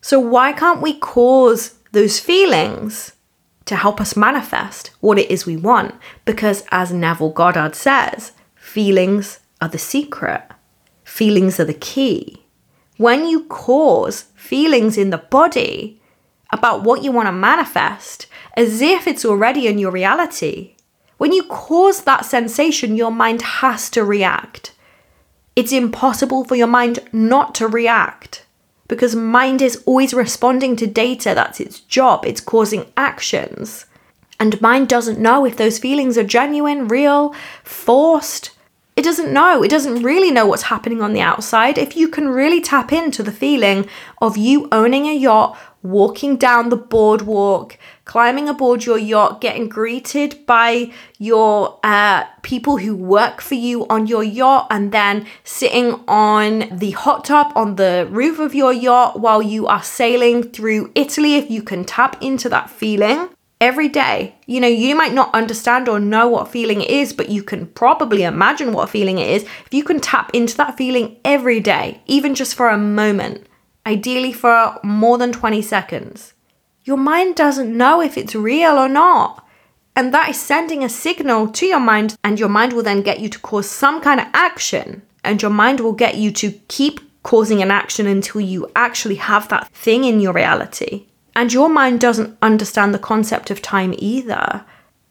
So, 0.00 0.18
why 0.18 0.52
can't 0.52 0.80
we 0.80 0.98
cause 0.98 1.74
those 1.92 2.18
feelings 2.18 3.12
to 3.66 3.76
help 3.76 4.00
us 4.00 4.16
manifest 4.16 4.90
what 5.00 5.18
it 5.18 5.30
is 5.30 5.44
we 5.44 5.56
want? 5.56 5.94
Because, 6.24 6.64
as 6.70 6.92
Neville 6.92 7.30
Goddard 7.30 7.74
says, 7.74 8.32
feelings 8.54 9.40
are 9.60 9.68
the 9.68 9.78
secret, 9.78 10.42
feelings 11.04 11.60
are 11.60 11.66
the 11.66 11.74
key. 11.74 12.44
When 12.96 13.26
you 13.26 13.44
cause 13.44 14.22
feelings 14.34 14.96
in 14.96 15.10
the 15.10 15.18
body 15.18 16.00
about 16.52 16.82
what 16.82 17.04
you 17.04 17.12
want 17.12 17.28
to 17.28 17.32
manifest, 17.32 18.26
as 18.56 18.80
if 18.80 19.06
it's 19.06 19.24
already 19.24 19.66
in 19.66 19.78
your 19.78 19.90
reality, 19.90 20.76
when 21.18 21.32
you 21.32 21.42
cause 21.44 22.04
that 22.04 22.24
sensation, 22.24 22.96
your 22.96 23.12
mind 23.12 23.42
has 23.42 23.90
to 23.90 24.02
react. 24.02 24.72
It's 25.54 25.72
impossible 25.72 26.44
for 26.44 26.56
your 26.56 26.66
mind 26.66 27.00
not 27.12 27.54
to 27.56 27.68
react 27.68 28.46
because 28.90 29.14
mind 29.14 29.62
is 29.62 29.80
always 29.86 30.12
responding 30.12 30.74
to 30.74 30.84
data. 30.84 31.32
That's 31.32 31.60
its 31.60 31.78
job, 31.78 32.26
it's 32.26 32.40
causing 32.40 32.92
actions. 32.96 33.86
And 34.40 34.60
mind 34.60 34.88
doesn't 34.88 35.20
know 35.20 35.44
if 35.44 35.56
those 35.56 35.78
feelings 35.78 36.18
are 36.18 36.24
genuine, 36.24 36.88
real, 36.88 37.32
forced. 37.62 38.50
It 38.96 39.04
doesn't 39.04 39.32
know. 39.32 39.62
It 39.62 39.70
doesn't 39.70 40.02
really 40.02 40.32
know 40.32 40.44
what's 40.44 40.64
happening 40.64 41.00
on 41.02 41.12
the 41.12 41.20
outside. 41.20 41.78
If 41.78 41.96
you 41.96 42.08
can 42.08 42.28
really 42.28 42.60
tap 42.60 42.92
into 42.92 43.22
the 43.22 43.30
feeling 43.30 43.88
of 44.20 44.36
you 44.36 44.68
owning 44.72 45.06
a 45.06 45.14
yacht, 45.14 45.56
walking 45.84 46.36
down 46.36 46.68
the 46.68 46.76
boardwalk, 46.76 47.78
climbing 48.10 48.48
aboard 48.48 48.84
your 48.84 48.98
yacht, 48.98 49.40
getting 49.40 49.68
greeted 49.68 50.44
by 50.44 50.90
your 51.18 51.78
uh, 51.84 52.24
people 52.42 52.76
who 52.76 52.92
work 52.96 53.40
for 53.40 53.54
you 53.54 53.86
on 53.86 54.04
your 54.08 54.24
yacht, 54.24 54.66
and 54.68 54.90
then 54.90 55.24
sitting 55.44 55.92
on 56.08 56.64
the 56.76 56.90
hot 56.90 57.24
tub 57.24 57.52
on 57.54 57.76
the 57.76 58.08
roof 58.10 58.40
of 58.40 58.52
your 58.52 58.72
yacht 58.72 59.20
while 59.20 59.40
you 59.40 59.68
are 59.68 59.84
sailing 59.84 60.42
through 60.42 60.90
Italy. 60.96 61.36
If 61.36 61.52
you 61.52 61.62
can 61.62 61.84
tap 61.84 62.20
into 62.20 62.48
that 62.48 62.68
feeling, 62.68 63.28
every 63.60 63.88
day. 63.88 64.34
You 64.46 64.58
know, 64.58 64.66
you 64.66 64.96
might 64.96 65.12
not 65.12 65.32
understand 65.32 65.88
or 65.88 66.00
know 66.00 66.26
what 66.26 66.48
feeling 66.48 66.80
it 66.80 66.90
is, 66.90 67.12
but 67.12 67.28
you 67.28 67.44
can 67.44 67.66
probably 67.66 68.24
imagine 68.24 68.72
what 68.72 68.90
feeling 68.90 69.18
it 69.18 69.30
is. 69.30 69.44
If 69.44 69.72
you 69.72 69.84
can 69.84 70.00
tap 70.00 70.30
into 70.34 70.56
that 70.56 70.76
feeling 70.76 71.18
every 71.24 71.60
day, 71.60 72.02
even 72.06 72.34
just 72.34 72.56
for 72.56 72.70
a 72.70 72.78
moment, 72.78 73.46
ideally 73.86 74.32
for 74.32 74.80
more 74.82 75.16
than 75.16 75.30
20 75.30 75.62
seconds, 75.62 76.32
your 76.84 76.96
mind 76.96 77.36
doesn't 77.36 77.76
know 77.76 78.00
if 78.00 78.16
it's 78.16 78.34
real 78.34 78.78
or 78.78 78.88
not. 78.88 79.46
And 79.96 80.14
that 80.14 80.30
is 80.30 80.40
sending 80.40 80.82
a 80.82 80.88
signal 80.88 81.48
to 81.48 81.66
your 81.66 81.80
mind, 81.80 82.16
and 82.24 82.38
your 82.38 82.48
mind 82.48 82.72
will 82.72 82.82
then 82.82 83.02
get 83.02 83.20
you 83.20 83.28
to 83.28 83.38
cause 83.40 83.68
some 83.68 84.00
kind 84.00 84.20
of 84.20 84.26
action. 84.32 85.02
And 85.22 85.42
your 85.42 85.50
mind 85.50 85.80
will 85.80 85.92
get 85.92 86.16
you 86.16 86.30
to 86.32 86.52
keep 86.68 87.00
causing 87.22 87.60
an 87.60 87.70
action 87.70 88.06
until 88.06 88.40
you 88.40 88.70
actually 88.74 89.16
have 89.16 89.48
that 89.48 89.68
thing 89.68 90.04
in 90.04 90.20
your 90.20 90.32
reality. 90.32 91.06
And 91.34 91.52
your 91.52 91.68
mind 91.68 92.00
doesn't 92.00 92.36
understand 92.40 92.94
the 92.94 92.98
concept 92.98 93.50
of 93.50 93.60
time 93.62 93.94
either. 93.98 94.64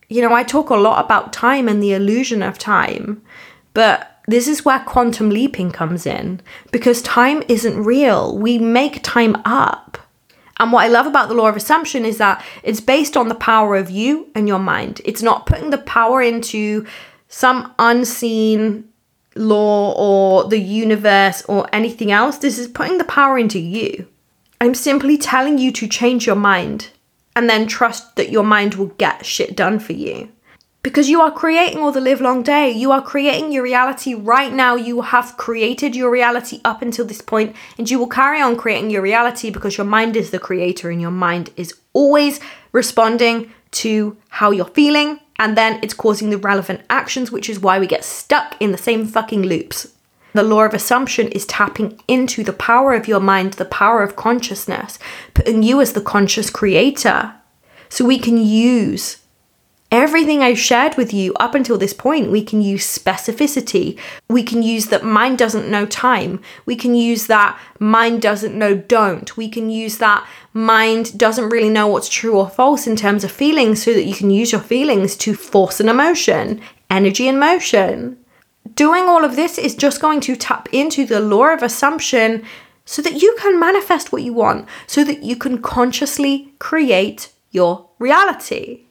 You 0.07 0.21
know, 0.21 0.33
I 0.33 0.43
talk 0.43 0.69
a 0.69 0.75
lot 0.75 1.03
about 1.03 1.33
time 1.33 1.67
and 1.67 1.83
the 1.83 1.93
illusion 1.93 2.41
of 2.41 2.57
time, 2.57 3.21
but 3.73 4.21
this 4.27 4.47
is 4.47 4.65
where 4.65 4.79
quantum 4.79 5.29
leaping 5.29 5.71
comes 5.71 6.05
in 6.05 6.41
because 6.71 7.01
time 7.01 7.43
isn't 7.47 7.83
real. 7.83 8.37
We 8.37 8.57
make 8.57 9.01
time 9.03 9.35
up. 9.45 9.97
And 10.59 10.71
what 10.71 10.83
I 10.83 10.89
love 10.89 11.07
about 11.07 11.29
the 11.29 11.35
law 11.35 11.47
of 11.47 11.55
assumption 11.55 12.05
is 12.05 12.17
that 12.17 12.43
it's 12.63 12.81
based 12.81 13.15
on 13.15 13.29
the 13.29 13.35
power 13.35 13.75
of 13.75 13.89
you 13.89 14.29
and 14.35 14.47
your 14.47 14.59
mind. 14.59 15.01
It's 15.05 15.21
not 15.21 15.45
putting 15.45 15.69
the 15.69 15.77
power 15.77 16.21
into 16.21 16.85
some 17.29 17.73
unseen 17.79 18.89
law 19.35 19.93
or 19.93 20.49
the 20.49 20.59
universe 20.59 21.43
or 21.43 21.67
anything 21.71 22.11
else. 22.11 22.37
This 22.37 22.57
is 22.57 22.67
putting 22.67 22.97
the 22.97 23.03
power 23.05 23.37
into 23.37 23.59
you. 23.59 24.07
I'm 24.59 24.75
simply 24.75 25.17
telling 25.17 25.57
you 25.57 25.71
to 25.71 25.87
change 25.87 26.27
your 26.27 26.35
mind 26.35 26.89
and 27.35 27.49
then 27.49 27.65
trust 27.65 28.17
that 28.17 28.31
your 28.31 28.43
mind 28.43 28.75
will 28.75 28.87
get 28.97 29.25
shit 29.25 29.55
done 29.55 29.79
for 29.79 29.93
you. 29.93 30.29
Because 30.81 31.09
you 31.09 31.19
are 31.19 31.31
creating 31.31 31.79
all 31.79 31.91
the 31.91 31.99
live 31.99 32.21
long 32.21 32.41
day. 32.41 32.71
You 32.71 32.91
are 32.93 33.01
creating 33.01 33.51
your 33.51 33.63
reality 33.63 34.13
right 34.13 34.53
now. 34.53 34.75
You 34.75 35.01
have 35.01 35.35
created 35.35 35.93
your 35.93 36.09
reality 36.09 36.61
up 36.63 36.81
until 36.81 37.05
this 37.05 37.21
point, 37.21 37.53
and 37.77 37.89
you 37.89 37.99
will 37.99 38.07
carry 38.07 38.41
on 38.41 38.55
creating 38.55 38.89
your 38.89 39.01
reality 39.01 39.49
because 39.49 39.77
your 39.77 39.85
mind 39.85 40.15
is 40.15 40.31
the 40.31 40.39
creator 40.39 40.89
and 40.89 41.01
your 41.01 41.11
mind 41.11 41.49
is 41.57 41.73
always 41.91 42.39
responding 42.71 43.51
to 43.71 44.15
how 44.29 44.51
you're 44.51 44.65
feeling, 44.65 45.19
and 45.37 45.57
then 45.57 45.79
it's 45.83 45.93
causing 45.93 46.29
the 46.29 46.37
relevant 46.37 46.81
actions, 46.89 47.31
which 47.31 47.49
is 47.49 47.59
why 47.59 47.77
we 47.77 47.85
get 47.85 48.05
stuck 48.05 48.55
in 48.61 48.71
the 48.71 48.77
same 48.77 49.05
fucking 49.05 49.43
loops. 49.43 49.93
The 50.33 50.43
law 50.43 50.63
of 50.63 50.73
assumption 50.73 51.27
is 51.29 51.45
tapping 51.45 51.99
into 52.07 52.43
the 52.43 52.53
power 52.53 52.93
of 52.93 53.07
your 53.07 53.19
mind, 53.19 53.53
the 53.53 53.65
power 53.65 54.01
of 54.01 54.15
consciousness, 54.15 54.97
putting 55.33 55.61
you 55.61 55.81
as 55.81 55.93
the 55.93 56.01
conscious 56.01 56.49
creator. 56.49 57.33
So 57.89 58.05
we 58.05 58.17
can 58.17 58.37
use 58.37 59.17
Everything 59.91 60.43
I've 60.43 60.59
shared 60.59 60.97
with 60.97 61.13
you 61.13 61.33
up 61.39 61.55
until 61.55 61.79
this 61.79 61.93
point, 61.93 62.29
we 62.29 62.43
can 62.43 62.61
use 62.61 62.85
specificity. 62.85 63.97
We 64.27 64.43
can 64.43 64.61
use 64.61 64.85
that 64.87 65.03
mind 65.03 65.39
doesn't 65.39 65.67
know 65.67 65.87
time. 65.87 66.41
We 66.67 66.75
can 66.75 66.93
use 66.93 67.25
that 67.25 67.59
mind 67.79 68.21
doesn't 68.21 68.55
know 68.55 68.75
don't. 68.75 69.35
We 69.35 69.49
can 69.49 69.71
use 69.71 69.97
that 69.97 70.27
mind 70.53 71.17
doesn't 71.17 71.49
really 71.49 71.71
know 71.71 71.87
what's 71.87 72.07
true 72.07 72.37
or 72.37 72.47
false 72.47 72.85
in 72.85 72.95
terms 72.95 73.23
of 73.23 73.31
feelings 73.31 73.81
so 73.81 73.91
that 73.93 74.05
you 74.05 74.13
can 74.13 74.29
use 74.29 74.51
your 74.51 74.61
feelings 74.61 75.15
to 75.17 75.33
force 75.33 75.79
an 75.79 75.89
emotion, 75.89 76.61
energy 76.91 77.27
and 77.27 77.39
motion. 77.39 78.17
Doing 78.75 79.05
all 79.05 79.25
of 79.25 79.35
this 79.35 79.57
is 79.57 79.73
just 79.73 80.01
going 80.01 80.19
to 80.21 80.35
tap 80.35 80.69
into 80.71 81.03
the 81.03 81.19
law 81.19 81.47
of 81.47 81.63
assumption 81.63 82.43
so 82.85 83.01
that 83.01 83.23
you 83.23 83.35
can 83.39 83.59
manifest 83.59 84.11
what 84.11 84.21
you 84.21 84.33
want, 84.33 84.67
so 84.85 85.03
that 85.03 85.23
you 85.23 85.35
can 85.35 85.63
consciously 85.63 86.53
create 86.59 87.31
your 87.49 87.89
reality. 87.97 88.85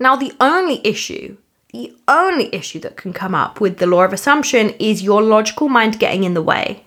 Now, 0.00 0.16
the 0.16 0.32
only 0.40 0.80
issue, 0.82 1.36
the 1.72 1.94
only 2.08 2.52
issue 2.54 2.80
that 2.80 2.96
can 2.96 3.12
come 3.12 3.34
up 3.34 3.60
with 3.60 3.76
the 3.76 3.86
law 3.86 4.02
of 4.02 4.14
assumption 4.14 4.70
is 4.78 5.02
your 5.02 5.22
logical 5.22 5.68
mind 5.68 6.00
getting 6.00 6.24
in 6.24 6.32
the 6.32 6.42
way. 6.42 6.84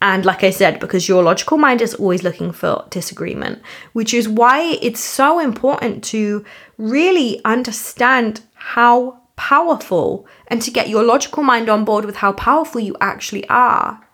And 0.00 0.24
like 0.24 0.42
I 0.42 0.50
said, 0.50 0.80
because 0.80 1.08
your 1.08 1.22
logical 1.22 1.58
mind 1.58 1.80
is 1.80 1.94
always 1.94 2.22
looking 2.22 2.52
for 2.52 2.84
disagreement, 2.90 3.62
which 3.92 4.12
is 4.12 4.28
why 4.28 4.78
it's 4.82 5.00
so 5.00 5.38
important 5.38 6.02
to 6.04 6.44
really 6.78 7.40
understand 7.44 8.40
how 8.54 9.20
powerful 9.36 10.26
and 10.48 10.60
to 10.62 10.70
get 10.70 10.88
your 10.88 11.02
logical 11.02 11.42
mind 11.42 11.68
on 11.68 11.84
board 11.84 12.04
with 12.04 12.16
how 12.16 12.32
powerful 12.32 12.80
you 12.80 12.96
actually 13.00 13.48
are. 13.48 14.06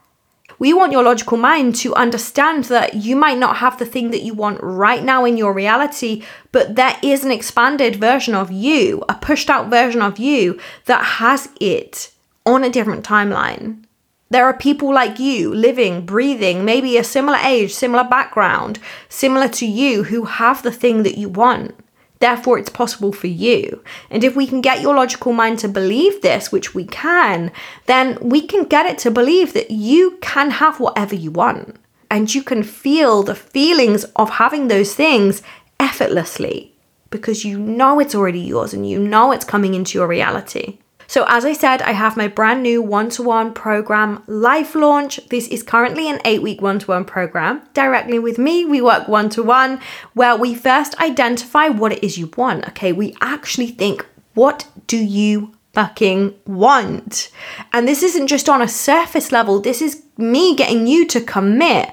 We 0.60 0.74
want 0.74 0.92
your 0.92 1.02
logical 1.02 1.38
mind 1.38 1.74
to 1.76 1.94
understand 1.94 2.64
that 2.64 2.92
you 2.92 3.16
might 3.16 3.38
not 3.38 3.56
have 3.56 3.78
the 3.78 3.86
thing 3.86 4.10
that 4.10 4.20
you 4.20 4.34
want 4.34 4.60
right 4.62 5.02
now 5.02 5.24
in 5.24 5.38
your 5.38 5.54
reality, 5.54 6.22
but 6.52 6.76
there 6.76 6.98
is 7.02 7.24
an 7.24 7.30
expanded 7.30 7.96
version 7.96 8.34
of 8.34 8.52
you, 8.52 9.02
a 9.08 9.14
pushed 9.14 9.48
out 9.48 9.70
version 9.70 10.02
of 10.02 10.18
you 10.18 10.60
that 10.84 11.02
has 11.02 11.48
it 11.62 12.12
on 12.44 12.62
a 12.62 12.68
different 12.68 13.06
timeline. 13.06 13.84
There 14.28 14.44
are 14.44 14.52
people 14.52 14.92
like 14.92 15.18
you 15.18 15.52
living, 15.54 16.04
breathing, 16.04 16.66
maybe 16.66 16.98
a 16.98 17.04
similar 17.04 17.38
age, 17.38 17.72
similar 17.72 18.04
background, 18.04 18.80
similar 19.08 19.48
to 19.48 19.66
you 19.66 20.04
who 20.04 20.26
have 20.26 20.62
the 20.62 20.70
thing 20.70 21.04
that 21.04 21.16
you 21.16 21.30
want. 21.30 21.74
Therefore, 22.20 22.58
it's 22.58 22.68
possible 22.68 23.12
for 23.12 23.28
you. 23.28 23.82
And 24.10 24.22
if 24.22 24.36
we 24.36 24.46
can 24.46 24.60
get 24.60 24.82
your 24.82 24.94
logical 24.94 25.32
mind 25.32 25.58
to 25.60 25.68
believe 25.68 26.20
this, 26.20 26.52
which 26.52 26.74
we 26.74 26.84
can, 26.84 27.50
then 27.86 28.18
we 28.20 28.46
can 28.46 28.64
get 28.64 28.86
it 28.86 28.98
to 28.98 29.10
believe 29.10 29.54
that 29.54 29.70
you 29.70 30.18
can 30.20 30.50
have 30.50 30.78
whatever 30.78 31.14
you 31.14 31.30
want. 31.30 31.76
And 32.10 32.32
you 32.34 32.42
can 32.42 32.62
feel 32.62 33.22
the 33.22 33.34
feelings 33.34 34.04
of 34.16 34.30
having 34.30 34.68
those 34.68 34.94
things 34.94 35.42
effortlessly 35.78 36.74
because 37.08 37.44
you 37.44 37.58
know 37.58 37.98
it's 37.98 38.14
already 38.14 38.40
yours 38.40 38.74
and 38.74 38.88
you 38.88 38.98
know 38.98 39.32
it's 39.32 39.44
coming 39.44 39.74
into 39.74 39.98
your 39.98 40.06
reality. 40.06 40.78
So, 41.10 41.24
as 41.26 41.44
I 41.44 41.54
said, 41.54 41.82
I 41.82 41.90
have 41.90 42.16
my 42.16 42.28
brand 42.28 42.62
new 42.62 42.80
one 42.80 43.10
to 43.10 43.24
one 43.24 43.52
program 43.52 44.22
life 44.28 44.76
launch. 44.76 45.18
This 45.28 45.48
is 45.48 45.64
currently 45.64 46.08
an 46.08 46.20
eight 46.24 46.40
week 46.40 46.62
one 46.62 46.78
to 46.78 46.86
one 46.86 47.04
program. 47.04 47.62
Directly 47.74 48.20
with 48.20 48.38
me, 48.38 48.64
we 48.64 48.80
work 48.80 49.08
one 49.08 49.28
to 49.30 49.42
one 49.42 49.80
where 50.14 50.36
we 50.36 50.54
first 50.54 50.96
identify 51.00 51.66
what 51.66 51.90
it 51.90 52.04
is 52.04 52.16
you 52.16 52.30
want. 52.36 52.68
Okay, 52.68 52.92
we 52.92 53.16
actually 53.20 53.66
think, 53.66 54.06
what 54.34 54.68
do 54.86 54.98
you 54.98 55.52
fucking 55.72 56.32
want? 56.46 57.32
And 57.72 57.88
this 57.88 58.04
isn't 58.04 58.28
just 58.28 58.48
on 58.48 58.62
a 58.62 58.68
surface 58.68 59.32
level, 59.32 59.60
this 59.60 59.82
is 59.82 60.04
me 60.16 60.54
getting 60.54 60.86
you 60.86 61.08
to 61.08 61.20
commit 61.20 61.92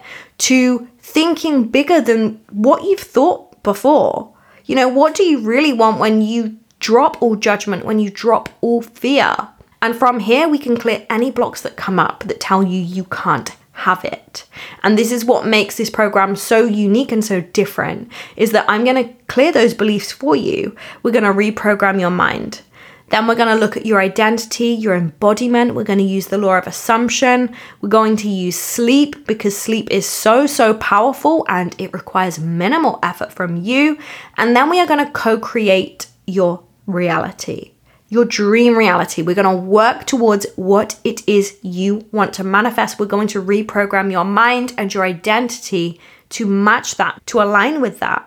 to 0.50 0.88
thinking 1.00 1.70
bigger 1.70 2.02
than 2.02 2.40
what 2.52 2.84
you've 2.84 3.00
thought 3.00 3.64
before. 3.64 4.32
You 4.66 4.76
know, 4.76 4.88
what 4.88 5.16
do 5.16 5.24
you 5.24 5.40
really 5.40 5.74
want 5.74 6.00
when 6.00 6.22
you 6.22 6.60
drop 6.80 7.22
all 7.22 7.36
judgment, 7.36 7.86
when 7.86 8.00
you 8.00 8.10
drop 8.10 8.50
all 8.62 8.82
fear. 8.82 9.36
And 9.82 9.96
from 9.96 10.20
here, 10.20 10.48
we 10.48 10.58
can 10.58 10.78
clear 10.78 11.06
any 11.10 11.32
blocks 11.32 11.62
that 11.62 11.78
come 11.78 12.00
up 12.00 12.24
that 12.26 12.40
tell 12.40 12.63
you 12.63 12.80
you 12.80 13.04
can't 13.06 13.56
have 13.74 14.04
it. 14.04 14.46
And 14.82 14.98
this 14.98 15.12
is 15.12 15.24
what 15.24 15.46
makes 15.46 15.78
this 15.78 15.90
program 15.90 16.36
so 16.36 16.66
unique 16.66 17.12
and 17.12 17.24
so 17.24 17.42
different 17.42 18.12
is 18.36 18.52
that 18.52 18.66
I'm 18.68 18.84
going 18.84 19.08
to 19.08 19.13
clear 19.28 19.52
those 19.52 19.76
beliefs 19.76 20.12
for 20.12 20.36
you. 20.36 20.76
We're 21.04 21.12
going 21.12 21.24
to 21.24 21.30
reprogram 21.32 22.00
your 22.00 22.10
mind. 22.10 22.62
Then 23.10 23.28
we're 23.28 23.36
going 23.36 23.56
to 23.56 23.56
look 23.56 23.78
at 23.78 23.86
your 23.86 24.02
identity, 24.02 24.70
your 24.70 24.96
embodiment. 24.96 25.76
We're 25.76 25.84
going 25.84 26.00
to 26.00 26.06
use 26.06 26.28
the 26.28 26.38
law 26.38 26.58
of 26.58 26.68
assumption. 26.68 27.56
We're 27.82 27.90
going 27.90 28.18
to 28.18 28.30
use 28.30 28.60
sleep 28.60 29.28
because 29.28 29.58
sleep 29.58 29.90
is 29.92 30.06
so, 30.06 30.46
so 30.46 30.74
powerful 30.74 31.46
and 31.48 31.74
it 31.80 31.94
requires 31.94 32.40
minimal 32.40 33.00
effort 33.04 33.32
from 33.32 33.56
you. 33.58 33.98
And 34.38 34.56
then 34.56 34.70
we 34.70 34.80
are 34.80 34.88
going 34.88 35.06
to 35.06 35.12
co 35.12 35.40
create 35.40 36.08
your 36.26 36.63
reality, 36.88 37.73
your 38.10 38.26
dream 38.26 38.76
reality. 38.76 39.21
We're 39.21 39.36
going 39.36 39.58
to 39.58 39.63
work 39.63 40.06
towards 40.06 40.47
what 40.56 41.00
it 41.04 41.28
is 41.28 41.58
you 41.62 42.08
want 42.12 42.34
to 42.36 42.43
manifest. 42.43 43.00
We're 43.00 43.06
going 43.06 43.28
to 43.30 43.41
reprogram 43.41 44.12
your 44.12 44.26
mind 44.26 44.73
and 44.78 44.93
your 44.93 45.04
identity 45.04 46.00
to 46.30 46.45
match 46.45 46.95
that, 46.95 47.21
to 47.28 47.41
align 47.41 47.82
with 47.82 48.00
that. 48.00 48.23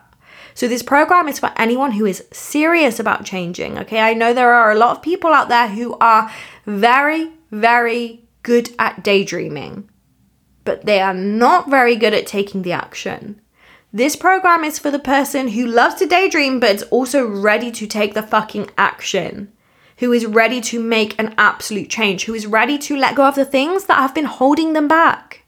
So, 0.54 0.68
this 0.68 0.82
program 0.82 1.28
is 1.28 1.38
for 1.38 1.52
anyone 1.56 1.92
who 1.92 2.04
is 2.04 2.24
serious 2.32 3.00
about 3.00 3.24
changing. 3.24 3.78
Okay, 3.78 4.00
I 4.00 4.14
know 4.14 4.34
there 4.34 4.52
are 4.52 4.70
a 4.70 4.76
lot 4.76 4.96
of 4.96 5.02
people 5.02 5.32
out 5.32 5.48
there 5.48 5.68
who 5.68 5.96
are 6.00 6.30
very, 6.66 7.30
very 7.50 8.24
good 8.42 8.70
at 8.78 9.02
daydreaming, 9.02 9.88
but 10.64 10.84
they 10.84 11.00
are 11.00 11.14
not 11.14 11.70
very 11.70 11.96
good 11.96 12.14
at 12.14 12.26
taking 12.26 12.62
the 12.62 12.72
action. 12.72 13.40
This 13.92 14.14
program 14.14 14.62
is 14.62 14.78
for 14.78 14.92
the 14.92 15.00
person 15.00 15.48
who 15.48 15.66
loves 15.66 15.96
to 15.96 16.06
daydream 16.06 16.60
but 16.60 16.76
is 16.76 16.82
also 16.84 17.26
ready 17.26 17.72
to 17.72 17.88
take 17.88 18.14
the 18.14 18.22
fucking 18.22 18.70
action, 18.78 19.50
who 19.98 20.12
is 20.12 20.26
ready 20.26 20.60
to 20.60 20.80
make 20.80 21.18
an 21.18 21.34
absolute 21.36 21.90
change, 21.90 22.24
who 22.24 22.34
is 22.34 22.46
ready 22.46 22.78
to 22.78 22.96
let 22.96 23.16
go 23.16 23.26
of 23.26 23.34
the 23.34 23.44
things 23.44 23.86
that 23.86 23.96
have 23.96 24.14
been 24.14 24.26
holding 24.26 24.74
them 24.74 24.86
back. 24.86 25.42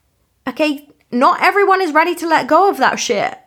Okay, 0.45 0.89
not 1.09 1.41
everyone 1.41 1.81
is 1.81 1.93
ready 1.93 2.13
to 2.15 2.27
let 2.27 2.49
go 2.49 2.69
of 2.69 2.75
that 2.79 2.99
shit. 2.99 3.39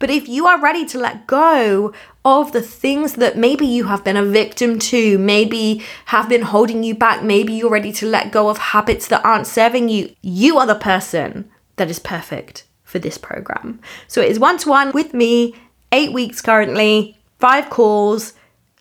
But 0.00 0.10
if 0.10 0.28
you 0.28 0.48
are 0.48 0.60
ready 0.60 0.84
to 0.86 0.98
let 0.98 1.28
go 1.28 1.94
of 2.24 2.50
the 2.50 2.60
things 2.60 3.12
that 3.14 3.38
maybe 3.38 3.64
you 3.64 3.84
have 3.84 4.02
been 4.02 4.16
a 4.16 4.24
victim 4.24 4.80
to, 4.80 5.16
maybe 5.16 5.84
have 6.06 6.28
been 6.28 6.42
holding 6.42 6.82
you 6.82 6.96
back, 6.96 7.22
maybe 7.22 7.52
you're 7.52 7.70
ready 7.70 7.92
to 7.92 8.06
let 8.06 8.32
go 8.32 8.48
of 8.48 8.58
habits 8.58 9.06
that 9.08 9.24
aren't 9.24 9.46
serving 9.46 9.88
you, 9.88 10.12
you 10.22 10.58
are 10.58 10.66
the 10.66 10.74
person 10.74 11.48
that 11.76 11.88
is 11.88 12.00
perfect 12.00 12.64
for 12.94 13.00
this 13.00 13.18
program. 13.18 13.80
So 14.06 14.20
it 14.20 14.30
is 14.30 14.38
one 14.38 14.58
to 14.58 14.68
one 14.68 14.92
with 14.92 15.10
me, 15.12 15.54
eight 15.90 16.12
weeks 16.12 16.40
currently. 16.40 16.94
five 17.40 17.68
calls, 17.68 18.32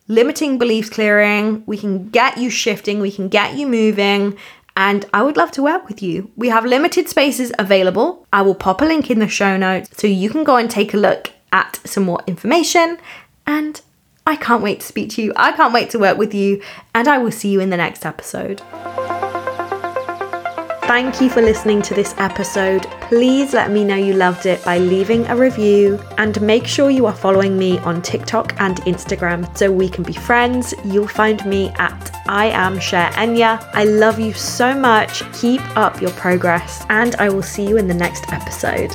limiting 0.07 0.57
beliefs 0.57 0.89
clearing. 0.89 1.63
We 1.65 1.77
can 1.77 2.09
get 2.09 2.37
you 2.37 2.49
shifting, 2.49 3.01
we 3.01 3.11
can 3.11 3.27
get 3.27 3.57
you 3.57 3.65
moving. 3.67 4.37
And 4.75 5.05
I 5.13 5.21
would 5.23 5.35
love 5.35 5.51
to 5.53 5.63
work 5.63 5.87
with 5.89 6.01
you. 6.01 6.31
We 6.37 6.49
have 6.49 6.63
limited 6.65 7.09
spaces 7.09 7.51
available. 7.59 8.25
I 8.31 8.41
will 8.43 8.55
pop 8.55 8.81
a 8.81 8.85
link 8.85 9.09
in 9.11 9.19
the 9.19 9.27
show 9.27 9.57
notes 9.57 9.89
so 9.99 10.07
you 10.07 10.29
can 10.29 10.43
go 10.43 10.55
and 10.57 10.69
take 10.69 10.93
a 10.93 10.97
look 10.97 11.31
at 11.51 11.79
some 11.83 12.03
more 12.03 12.21
information. 12.25 12.97
And 13.45 13.81
I 14.25 14.35
can't 14.35 14.63
wait 14.63 14.79
to 14.79 14.85
speak 14.85 15.09
to 15.11 15.21
you. 15.23 15.33
I 15.35 15.51
can't 15.51 15.73
wait 15.73 15.89
to 15.91 15.99
work 15.99 16.17
with 16.17 16.33
you. 16.33 16.61
And 16.95 17.07
I 17.07 17.17
will 17.17 17.35
see 17.39 17.49
you 17.49 17.59
in 17.59 17.69
the 17.69 17.77
next 17.85 18.05
episode. 18.05 18.61
Thank 20.85 21.21
you 21.21 21.29
for 21.29 21.41
listening 21.41 21.81
to 21.83 21.93
this 21.93 22.13
episode. 22.17 22.83
Please 23.01 23.53
let 23.53 23.71
me 23.71 23.83
know 23.83 23.95
you 23.95 24.13
loved 24.13 24.45
it 24.45 24.63
by 24.65 24.77
leaving 24.77 25.25
a 25.27 25.35
review 25.35 25.97
and 26.17 26.39
make 26.41 26.67
sure 26.67 26.89
you 26.89 27.05
are 27.05 27.15
following 27.15 27.57
me 27.57 27.79
on 27.79 28.01
TikTok 28.01 28.53
and 28.59 28.77
Instagram 28.81 29.57
so 29.57 29.71
we 29.71 29.87
can 29.87 30.03
be 30.03 30.13
friends. 30.13 30.73
You'll 30.83 31.07
find 31.07 31.43
me 31.45 31.69
at 31.79 32.11
I 32.27 32.47
am 32.47 32.77
Cherenya. 32.79 33.67
I 33.73 33.85
love 33.85 34.19
you 34.19 34.33
so 34.33 34.77
much. 34.77 35.23
Keep 35.33 35.61
up 35.77 36.01
your 36.01 36.11
progress 36.11 36.85
and 36.89 37.15
I 37.15 37.29
will 37.29 37.43
see 37.43 37.67
you 37.67 37.77
in 37.77 37.87
the 37.87 37.93
next 37.93 38.31
episode. 38.31 38.91